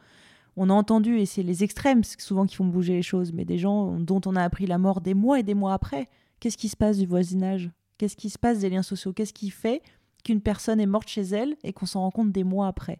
On 0.55 0.69
a 0.69 0.73
entendu, 0.73 1.17
et 1.17 1.25
c'est 1.25 1.43
les 1.43 1.63
extrêmes 1.63 2.03
souvent 2.03 2.45
qui 2.45 2.55
font 2.55 2.65
bouger 2.65 2.93
les 2.93 3.01
choses, 3.01 3.33
mais 3.33 3.45
des 3.45 3.57
gens 3.57 3.99
dont 3.99 4.21
on 4.25 4.35
a 4.35 4.43
appris 4.43 4.67
la 4.67 4.77
mort 4.77 5.01
des 5.01 5.13
mois 5.13 5.39
et 5.39 5.43
des 5.43 5.55
mois 5.55 5.73
après. 5.73 6.09
Qu'est-ce 6.39 6.57
qui 6.57 6.69
se 6.69 6.77
passe 6.77 6.97
du 6.97 7.05
voisinage? 7.07 7.71
Qu'est-ce 7.97 8.15
qui 8.15 8.29
se 8.29 8.37
passe 8.37 8.59
des 8.59 8.69
liens 8.69 8.83
sociaux? 8.83 9.13
Qu'est-ce 9.13 9.33
qui 9.33 9.49
fait 9.49 9.81
qu'une 10.23 10.41
personne 10.41 10.79
est 10.79 10.85
morte 10.85 11.07
chez 11.07 11.21
elle 11.21 11.55
et 11.63 11.73
qu'on 11.73 11.85
s'en 11.85 12.01
rend 12.01 12.11
compte 12.11 12.31
des 12.31 12.43
mois 12.43 12.67
après? 12.67 12.99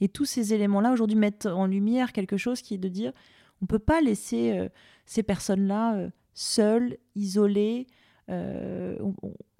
Et 0.00 0.08
tous 0.08 0.24
ces 0.24 0.54
éléments-là 0.54 0.92
aujourd'hui 0.92 1.16
mettent 1.16 1.46
en 1.46 1.66
lumière 1.66 2.12
quelque 2.12 2.36
chose 2.36 2.60
qui 2.60 2.74
est 2.74 2.78
de 2.78 2.88
dire 2.88 3.12
on 3.60 3.64
ne 3.64 3.66
peut 3.66 3.78
pas 3.78 4.00
laisser 4.00 4.52
euh, 4.52 4.68
ces 5.06 5.22
personnes-là 5.22 5.96
euh, 5.96 6.10
seules, 6.34 6.98
isolées. 7.14 7.86
Euh, 8.28 8.98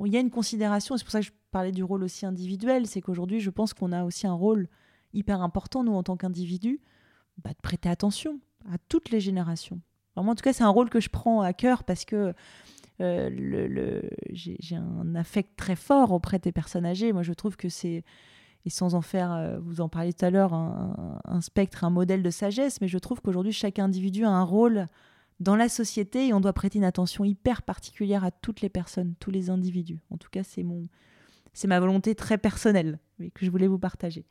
il 0.05 0.13
y 0.13 0.17
a 0.17 0.21
une 0.21 0.31
considération, 0.31 0.97
c'est 0.97 1.05
pour 1.05 1.13
ça 1.13 1.21
que 1.21 1.27
je 1.27 1.33
parlais 1.51 1.73
du 1.73 1.85
rôle 1.85 2.03
aussi 2.03 2.27
individuel, 2.27 2.87
c'est 2.87 3.01
qu'aujourd'hui 3.01 3.41
je 3.41 3.51
pense 3.51 3.75
qu'on 3.75 3.93
a 3.93 4.05
aussi 4.05 4.27
un 4.27 4.33
rôle 4.33 4.69
hyper 5.13 5.43
important, 5.43 5.85
nous 5.85 5.93
en 5.93 6.03
tant 6.03 6.17
qu'individus, 6.17 6.81
bah, 7.43 7.51
de 7.51 7.61
prêter 7.63 7.89
attention 7.89 8.41
à 8.73 8.77
toutes 8.89 9.11
les 9.11 9.21
générations. 9.21 9.81
Vraiment, 10.17 10.33
en 10.33 10.35
tout 10.35 10.43
cas, 10.43 10.53
c'est 10.53 10.63
un 10.65 10.69
rôle 10.69 10.91
que 10.91 11.01
je 11.01 11.11
prends 11.11 11.41
à 11.41 11.53
cœur 11.53 11.85
parce 11.85 12.05
que 12.05 12.35
euh, 13.01 13.29
le, 13.31 14.09
j'ai 14.31 14.77
un 14.77 15.15
affect 15.15 15.57
très 15.57 15.77
fort 15.77 16.13
auprès 16.13 16.39
des 16.39 16.53
personnes 16.53 16.87
âgées. 16.87 17.13
Moi, 17.13 17.23
je 17.23 17.33
trouve 17.33 17.57
que 17.57 17.69
c'est, 17.69 18.05
et 18.65 18.71
sans 18.71 18.95
en 18.95 19.03
faire, 19.03 19.33
euh, 19.33 19.59
vous 19.59 19.81
en 19.81 19.89
parliez 19.89 20.13
tout 20.13 20.25
à 20.25 20.31
l'heure, 20.31 20.55
un, 20.55 21.41
spectre, 21.41 21.85
un 21.85 21.91
modèle 21.91 22.23
de 22.23 22.31
sagesse, 22.31 22.81
mais 22.81 22.89
je 22.89 22.99
trouve 22.99 23.21
qu'aujourd'hui, 23.21 23.53
chaque 23.53 23.79
individu 23.79 24.25
a 24.25 24.31
un 24.31 24.45
rôle 24.45 24.87
dans 25.41 25.57
la 25.57 25.69
société 25.69 26.29
et 26.29 26.33
on 26.33 26.41
doit 26.41 26.53
prêter 26.53 26.79
une 26.79 26.85
attention 26.85 27.25
hyper 27.25 27.63
particulière 27.63 28.25
à 28.25 28.31
toutes 28.31 28.61
les 28.61 28.69
personnes, 28.69 29.15
tous 29.19 29.33
les 29.33 29.51
individus. 29.51 29.99
En 30.11 30.17
tout 30.17 30.29
cas, 30.31 30.45
c'est 30.45 30.63
mon, 30.63 30.87
c'est 31.53 31.67
ma 31.67 31.81
volonté 31.81 32.15
très 32.15 32.39
personnelle 32.39 33.01
que 33.35 33.45
je 33.45 33.51
voulais 33.51 33.67
vous 33.67 33.79
partager. 33.79 34.25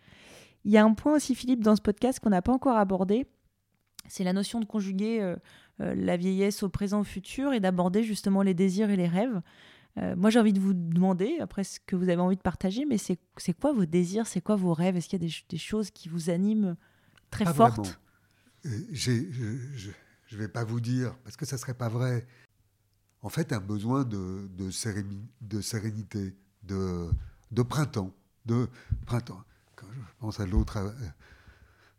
Il 0.66 0.72
y 0.72 0.78
a 0.78 0.84
un 0.84 0.94
point 0.94 1.16
aussi, 1.16 1.36
Philippe, 1.36 1.64
dans 1.64 1.76
ce 1.76 1.82
podcast 1.82 2.20
qu'on 2.20 2.30
n'a 2.30 2.42
pas 2.42 2.54
encore 2.54 2.78
abordé, 2.78 3.28
c'est 4.08 4.24
la 4.24 4.34
notion 4.34 4.60
de 4.60 4.66
conjuguer 4.66 5.22
euh, 5.22 5.36
euh, 5.82 5.96
la 5.96 6.18
vieillesse 6.18 6.64
au 6.64 6.70
présent, 6.70 7.02
au 7.02 7.04
futur, 7.04 7.54
et 7.54 7.60
d'aborder 7.60 8.04
justement 8.04 8.42
les 8.42 8.54
désirs 8.54 8.90
et 8.90 8.96
les 8.96 9.08
rêves. 9.08 9.42
Euh, 9.98 10.16
moi, 10.16 10.30
j'ai 10.30 10.40
envie 10.40 10.54
de 10.54 10.60
vous 10.60 10.74
demander, 10.74 11.38
après 11.40 11.64
ce 11.64 11.80
que 11.80 11.96
vous 11.96 12.10
avez 12.10 12.22
envie 12.22 12.36
de 12.36 12.42
partager, 12.42 12.86
mais 12.86 12.98
c'est 12.98 13.20
quoi 13.60 13.74
vos 13.74 13.86
désirs, 13.86 14.28
c'est 14.28 14.42
quoi 14.42 14.56
vos 14.56 14.74
rêves? 14.74 14.96
Est-ce 14.96 15.08
qu'il 15.08 15.22
y 15.22 15.26
a 15.26 15.30
des, 15.50 15.58
choses 15.58 15.92
qui 15.92 16.10
vous 16.10 16.30
animent 16.30 16.76
très 17.30 17.46
fortes? 17.46 18.00
euh, 18.66 18.70
Je 18.92 19.12
ne 20.32 20.38
vais 20.38 20.48
pas 20.48 20.64
vous 20.64 20.82
dire, 20.82 21.16
parce 21.24 21.38
que 21.38 21.46
ça 21.46 21.58
ne 21.58 21.60
serait 21.60 21.76
pas 21.76 21.90
vrai. 21.90 22.26
En 23.22 23.30
fait, 23.30 23.54
un 23.54 23.60
besoin 23.60 24.04
de, 24.04 24.50
de, 24.58 24.70
de 25.42 25.62
sérénité, 25.62 26.36
de, 26.64 27.10
de, 27.52 27.62
printemps. 27.62 28.12
De 28.46 28.68
printemps. 29.06 29.42
Quand 29.76 29.88
je 29.94 30.00
pense 30.20 30.40
à 30.40 30.46
l'autre, 30.46 30.96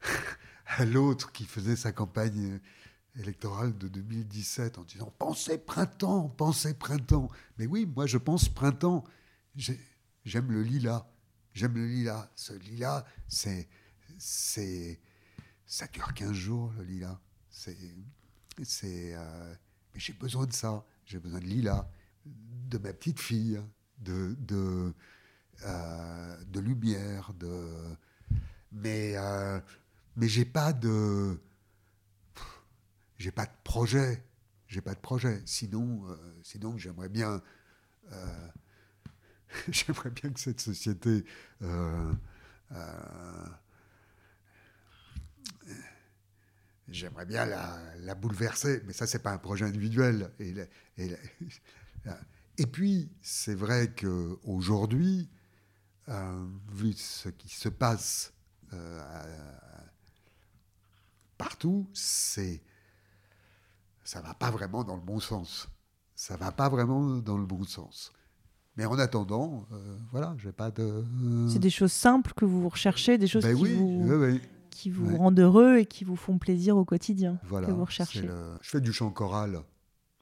à 0.66 0.84
l'autre 0.84 1.32
qui 1.32 1.44
faisait 1.44 1.76
sa 1.76 1.92
campagne 1.92 2.60
électorale 3.16 3.76
de 3.78 3.88
2017 3.88 4.78
en 4.78 4.84
disant 4.84 5.12
pensez 5.18 5.58
printemps, 5.58 6.28
pensez 6.28 6.74
printemps. 6.74 7.28
Mais 7.58 7.66
oui, 7.66 7.86
moi 7.86 8.06
je 8.06 8.18
pense 8.18 8.48
printemps. 8.48 9.04
J'aime 9.56 10.50
le 10.50 10.62
lilas. 10.62 11.06
J'aime 11.52 11.74
le 11.74 11.86
lilas. 11.86 12.30
Ce 12.34 12.52
lilas, 12.52 13.04
c'est. 13.28 13.68
c'est 14.18 15.00
ça 15.66 15.86
dure 15.86 16.12
15 16.12 16.32
jours, 16.32 16.72
le 16.76 16.84
lilas. 16.84 17.20
C'est. 17.50 17.76
c'est 18.62 19.14
euh, 19.14 19.54
mais 19.92 20.00
j'ai 20.00 20.12
besoin 20.12 20.46
de 20.46 20.52
ça. 20.52 20.84
J'ai 21.06 21.18
besoin 21.18 21.40
de 21.40 21.46
lilas, 21.46 21.88
de 22.24 22.78
ma 22.78 22.92
petite 22.92 23.20
fille, 23.20 23.60
de. 23.98 24.36
de, 24.40 24.92
euh, 25.64 26.36
de 26.46 26.60
lumière, 26.60 27.32
de. 27.34 27.96
Mais. 28.72 29.16
Euh, 29.16 29.60
j'ai 30.20 30.44
pas 30.44 30.72
de 30.72 31.40
j'ai 33.18 33.32
pas 33.32 33.46
de 33.46 33.52
projet. 33.64 34.24
J'ai 34.68 34.80
pas 34.80 34.94
de 34.94 35.00
projet. 35.00 35.42
Sinon, 35.44 36.08
euh, 36.08 36.16
sinon 36.42 36.78
j'aimerais 36.78 37.08
bien, 37.08 37.42
j'aimerais 39.68 40.10
bien 40.10 40.30
que 40.30 40.40
cette 40.40 40.60
société 40.60 41.24
j'aimerais 46.88 47.26
bien 47.26 47.46
la, 47.46 48.14
bouleverser, 48.14 48.82
mais 48.86 48.92
ça, 48.92 49.06
c'est 49.06 49.20
pas 49.20 49.32
un 49.32 49.38
projet 49.38 49.64
individuel. 49.64 50.30
Et, 50.38 50.54
et, 50.98 51.16
et 52.58 52.66
puis, 52.66 53.10
c'est 53.22 53.54
vrai 53.54 53.92
qu'aujourd'hui, 53.94 55.28
vu 56.06 56.92
ce 56.92 57.28
qui 57.28 57.48
se 57.48 57.68
passe 57.68 58.32
partout, 61.36 61.86
c'est 61.92 62.62
ça 64.04 64.20
va 64.20 64.34
pas 64.34 64.50
vraiment 64.50 64.84
dans 64.84 64.96
le 64.96 65.02
bon 65.02 65.18
sens. 65.18 65.68
Ça 66.14 66.36
va 66.36 66.52
pas 66.52 66.68
vraiment 66.68 67.16
dans 67.16 67.38
le 67.38 67.46
bon 67.46 67.64
sens. 67.64 68.12
Mais 68.76 68.84
en 68.84 68.98
attendant, 68.98 69.66
euh, 69.72 69.96
voilà, 70.10 70.34
j'ai 70.38 70.52
pas 70.52 70.70
de. 70.70 71.04
C'est 71.48 71.58
des 71.58 71.70
choses 71.70 71.92
simples 71.92 72.32
que 72.34 72.44
vous 72.44 72.68
recherchez, 72.68 73.18
des 73.18 73.26
choses 73.26 73.44
ben 73.44 73.56
qui, 73.56 73.64
vous, 73.64 74.38
qui 74.70 74.90
vous 74.90 75.16
rendent 75.16 75.38
heureux 75.38 75.78
et 75.78 75.86
qui 75.86 76.04
vous 76.04 76.16
font 76.16 76.38
plaisir 76.38 76.76
au 76.76 76.84
quotidien. 76.84 77.38
Voilà. 77.44 77.66
Que 77.66 77.72
vous 77.72 77.84
recherchez. 77.84 78.28
Je 78.60 78.68
fais 78.68 78.80
du 78.80 78.92
chant 78.92 79.10
choral. 79.10 79.60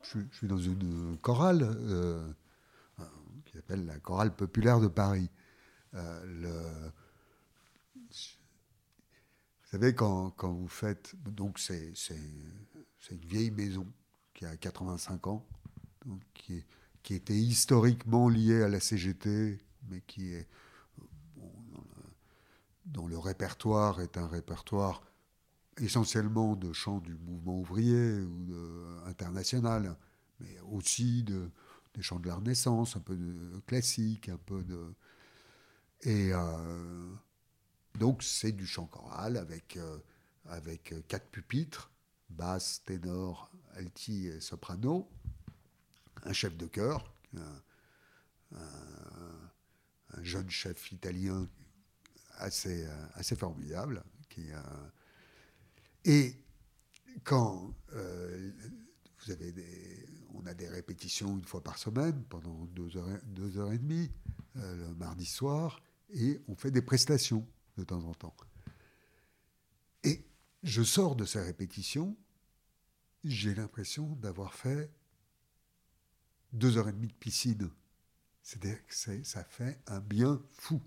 Je, 0.03 0.19
suis 0.33 0.49
dans 0.49 0.59
une 0.59 1.17
chorale 1.23 1.63
euh, 1.63 2.27
qui 3.45 3.53
s'appelle 3.53 3.87
la 3.87 3.99
chorale 3.99 4.35
populaire 4.35 4.81
de 4.81 4.89
Paris. 4.89 5.31
Euh. 5.95 6.91
Vous 9.65 9.79
savez, 9.79 9.95
quand, 9.95 10.31
quand 10.31 10.53
vous 10.53 10.69
faites. 10.69 11.15
Donc, 11.25 11.59
c'est 11.59 11.93
une 13.11 13.19
vieille 13.19 13.51
maison 13.51 13.87
qui 14.35 14.45
a 14.45 14.57
85 14.57 15.27
ans, 15.29 15.47
qui, 16.35 16.65
qui 17.03 17.15
était 17.15 17.37
historiquement 17.37 18.29
liée 18.29 18.63
à 18.63 18.69
la 18.69 18.81
CGT, 18.81 19.59
mais 19.89 20.03
qui 20.07 20.35
est 20.35 20.49
dont 22.87 23.07
le 23.07 23.19
répertoire 23.19 24.01
est 24.01 24.17
un 24.19 24.27
répertoire 24.27 25.03
essentiellement 25.79 26.57
de 26.57 26.73
chants 26.73 26.99
du 26.99 27.15
mouvement 27.15 27.59
ouvrier 27.59 28.21
ou 28.21 28.45
de, 28.45 29.07
international, 29.07 29.97
mais 30.41 30.59
aussi 30.71 31.23
de, 31.23 31.51
des 31.95 32.03
chants 32.03 32.19
de 32.19 32.29
la 32.29 32.35
Renaissance, 32.35 32.97
un 32.97 33.01
peu 33.01 33.17
de 33.17 33.61
classique, 33.67 34.29
un 34.29 34.39
peu 34.39 34.63
de... 34.63 34.95
Et 36.03 36.33
euh, 36.33 37.15
donc 37.99 38.23
c'est 38.23 38.53
du 38.53 38.67
chant 38.67 38.87
choral 38.87 39.37
avec, 39.37 39.77
euh, 39.77 39.99
avec 40.47 40.95
quatre 41.09 41.29
pupitres 41.29 41.91
basse, 42.31 42.83
ténor, 42.87 43.51
alti 43.75 44.27
et 44.27 44.41
soprano, 44.41 45.11
un 46.23 46.33
chef 46.33 46.57
de 46.57 46.67
chœur, 46.67 47.15
un, 47.35 47.61
jeune 50.23 50.49
chef 50.49 50.93
italien 50.93 51.47
assez, 52.39 52.87
assez 53.15 53.37
formidable. 53.37 54.03
Qui, 54.31 54.51
et 56.05 56.43
quand 57.25 57.75
euh, 57.95 58.51
vous 59.21 59.31
avez 59.31 59.53
des, 59.53 60.07
on 60.35 60.45
a 60.47 60.55
des 60.55 60.69
répétitions 60.69 61.37
une 61.37 61.45
fois 61.45 61.63
par 61.63 61.79
semaine 61.79 62.25
pendant 62.29 62.67
deux 62.67 62.97
heures, 62.97 63.21
deux 63.25 63.59
heures 63.59 63.73
et 63.73 63.79
demie, 63.79 64.11
euh, 64.57 64.89
le 64.89 64.95
mardi 64.95 65.27
soir, 65.27 65.81
et 66.13 66.43
on 66.49 66.55
fait 66.55 66.71
des 66.71 66.83
prestations 66.83 67.47
de 67.77 67.85
temps 67.85 68.05
en 68.05 68.15
temps. 68.15 68.37
Et 70.05 70.25
je 70.63 70.83
sors 70.83 71.17
de 71.17 71.25
ces 71.25 71.41
répétitions, 71.41 72.17
j'ai 73.25 73.55
l'impression 73.55 74.17
d'avoir 74.17 74.55
fait 74.55 74.91
deux 76.53 76.77
heures 76.77 76.89
et 76.89 76.93
demie 76.93 77.09
de 77.09 77.15
piscine. 77.15 77.71
C'est-à-dire 78.43 78.85
que 78.87 78.95
ça 79.25 79.45
fait 79.45 79.79
un 79.87 80.01
bien 80.01 80.41
fou. 80.53 80.81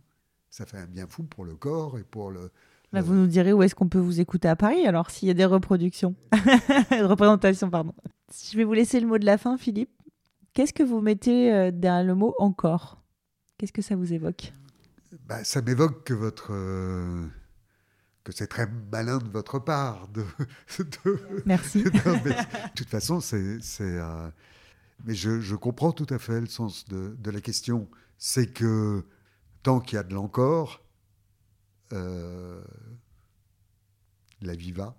Ça 0.50 0.66
fait 0.66 0.78
un 0.78 0.88
bien 0.88 1.08
fou 1.08 1.24
pour 1.24 1.46
le 1.46 1.56
corps 1.56 1.98
et 1.98 2.04
pour 2.04 2.30
le. 2.32 2.52
Bah, 2.94 3.02
vous 3.02 3.14
nous 3.14 3.28
direz 3.28 3.52
où 3.52 3.64
est-ce 3.64 3.76
qu'on 3.76 3.90
peut 3.90 4.00
vous 4.00 4.22
écouter 4.22 4.48
à 4.48 4.56
Paris 4.56 4.86
alors 4.86 5.10
s'il 5.10 5.28
y 5.28 5.32
a 5.32 5.34
des 5.34 5.46
reproductions, 5.46 6.16
représentations 6.92 7.70
pardon. 7.70 7.94
Je 8.32 8.56
vais 8.56 8.64
vous 8.64 8.74
laisser 8.74 9.00
le 9.00 9.08
mot 9.08 9.18
de 9.18 9.26
la 9.26 9.38
fin, 9.38 9.58
Philippe. 9.58 9.92
Qu'est-ce 10.54 10.72
que 10.72 10.84
vous 10.84 11.02
mettez 11.02 11.52
euh, 11.52 11.72
derrière 11.72 12.06
le 12.06 12.16
mot 12.16 12.36
encore? 12.38 13.02
Qu'est-ce 13.58 13.74
que 13.74 13.82
ça 13.82 13.96
vous 13.96 14.14
évoque? 14.14 14.54
Bah, 15.28 15.44
Ça 15.44 15.62
m'évoque 15.62 16.04
que 16.04 16.14
votre 16.14 16.52
euh, 16.52 17.28
que 18.24 18.32
c'est 18.32 18.48
très 18.48 18.68
malin 18.92 19.20
de 19.20 19.30
votre 19.30 19.60
part. 19.60 20.08
De, 20.10 20.26
Merci. 21.46 21.84
de 21.84 22.74
toute 22.76 22.90
façon, 22.90 23.22
c'est, 23.22 23.60
euh, 23.82 24.30
mais 25.06 25.14
je, 25.14 25.40
je, 25.40 25.56
comprends 25.56 25.92
tout 25.92 26.08
à 26.10 26.18
fait 26.18 26.42
le 26.42 26.48
sens 26.48 26.86
de, 26.88 27.16
de 27.20 27.32
la 27.32 27.40
question. 27.40 27.88
C'est 28.18 28.48
que 28.48 29.06
tant 29.62 29.80
qu'il 29.80 29.98
y 29.98 30.00
a 30.00 30.04
de 30.04 30.14
l'encore, 30.14 30.84
euh, 31.94 32.62
la 34.42 34.56
vie 34.56 34.72
va. 34.72 34.96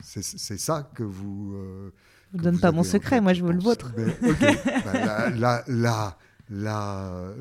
C'est 0.00 0.22
ça 0.58 0.90
que 0.94 1.02
vous. 1.02 1.56
Je 2.32 2.38
ne 2.38 2.42
donne 2.42 2.60
pas 2.60 2.72
mon 2.72 2.82
secret, 2.82 3.20
moi 3.20 3.32
je 3.32 3.42
veux 3.42 3.52
le 3.52 3.60
vôtre. 3.60 3.90
bah, 4.84 5.30
là, 5.30 5.64
là, 5.66 6.18
là, 6.50 7.34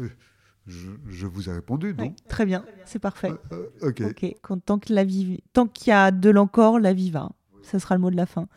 je, 0.65 0.89
je, 1.09 1.27
vous 1.27 1.49
ai 1.49 1.53
répondu, 1.53 1.93
non 1.97 2.15
Très 2.29 2.45
bien, 2.45 2.65
c'est 2.85 2.99
parfait. 2.99 3.31
Euh, 3.51 3.67
euh, 3.83 4.09
ok. 4.09 4.61
tant 4.65 4.79
que 4.79 4.93
la 4.93 5.03
vie, 5.03 5.43
tant 5.51 5.67
qu'il 5.67 5.89
y 5.89 5.93
a 5.93 6.11
de 6.11 6.29
l'encore, 6.29 6.79
la 6.79 6.93
vie 6.93 7.11
va. 7.11 7.31
Ça 7.63 7.79
sera 7.79 7.95
le 7.95 8.01
mot 8.01 8.09
de 8.09 8.15
la 8.15 8.25
fin. 8.25 8.47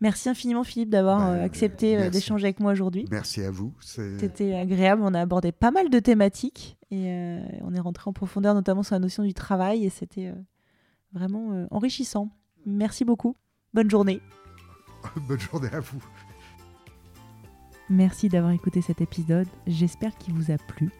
Merci 0.00 0.30
infiniment 0.30 0.64
Philippe 0.64 0.88
d'avoir 0.88 1.18
bah, 1.18 1.30
euh, 1.32 1.44
accepté 1.44 2.08
d'échanger 2.08 2.46
avec 2.46 2.60
moi 2.60 2.72
aujourd'hui. 2.72 3.04
Merci 3.10 3.42
à 3.42 3.50
vous. 3.50 3.74
C'était 3.80 4.54
agréable. 4.54 5.02
On 5.04 5.12
a 5.12 5.20
abordé 5.20 5.52
pas 5.52 5.70
mal 5.70 5.90
de 5.90 5.98
thématiques 5.98 6.78
et 6.90 7.38
on 7.62 7.74
est 7.74 7.80
rentré 7.80 8.08
en 8.08 8.14
profondeur, 8.14 8.54
notamment 8.54 8.82
sur 8.82 8.94
la 8.94 9.00
notion 9.00 9.22
du 9.22 9.34
travail 9.34 9.84
et 9.84 9.90
c'était 9.90 10.32
vraiment 11.12 11.66
enrichissant. 11.70 12.30
Merci 12.64 13.04
beaucoup. 13.04 13.36
Bonne 13.74 13.90
journée. 13.90 14.20
Bonne 15.28 15.40
journée 15.40 15.68
à 15.72 15.80
vous. 15.80 16.02
Merci 17.90 18.28
d'avoir 18.28 18.52
écouté 18.52 18.80
cet 18.80 19.00
épisode. 19.00 19.48
J'espère 19.66 20.16
qu'il 20.16 20.32
vous 20.32 20.50
a 20.50 20.56
plu. 20.56 20.90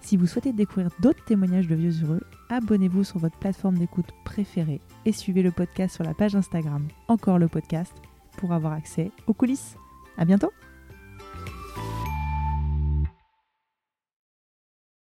Si 0.00 0.16
vous 0.16 0.26
souhaitez 0.26 0.52
découvrir 0.52 0.90
d'autres 1.00 1.24
témoignages 1.24 1.68
de 1.68 1.74
vieux 1.74 1.92
heureux, 2.02 2.22
abonnez-vous 2.48 3.04
sur 3.04 3.18
votre 3.18 3.38
plateforme 3.38 3.78
d'écoute 3.78 4.12
préférée 4.24 4.80
et 5.04 5.12
suivez 5.12 5.42
le 5.42 5.52
podcast 5.52 5.94
sur 5.94 6.04
la 6.04 6.14
page 6.14 6.34
Instagram 6.34 6.86
Encore 7.08 7.38
le 7.38 7.48
podcast 7.48 7.92
pour 8.38 8.52
avoir 8.52 8.72
accès 8.72 9.10
aux 9.26 9.34
coulisses. 9.34 9.76
À 10.16 10.24
bientôt! 10.24 10.52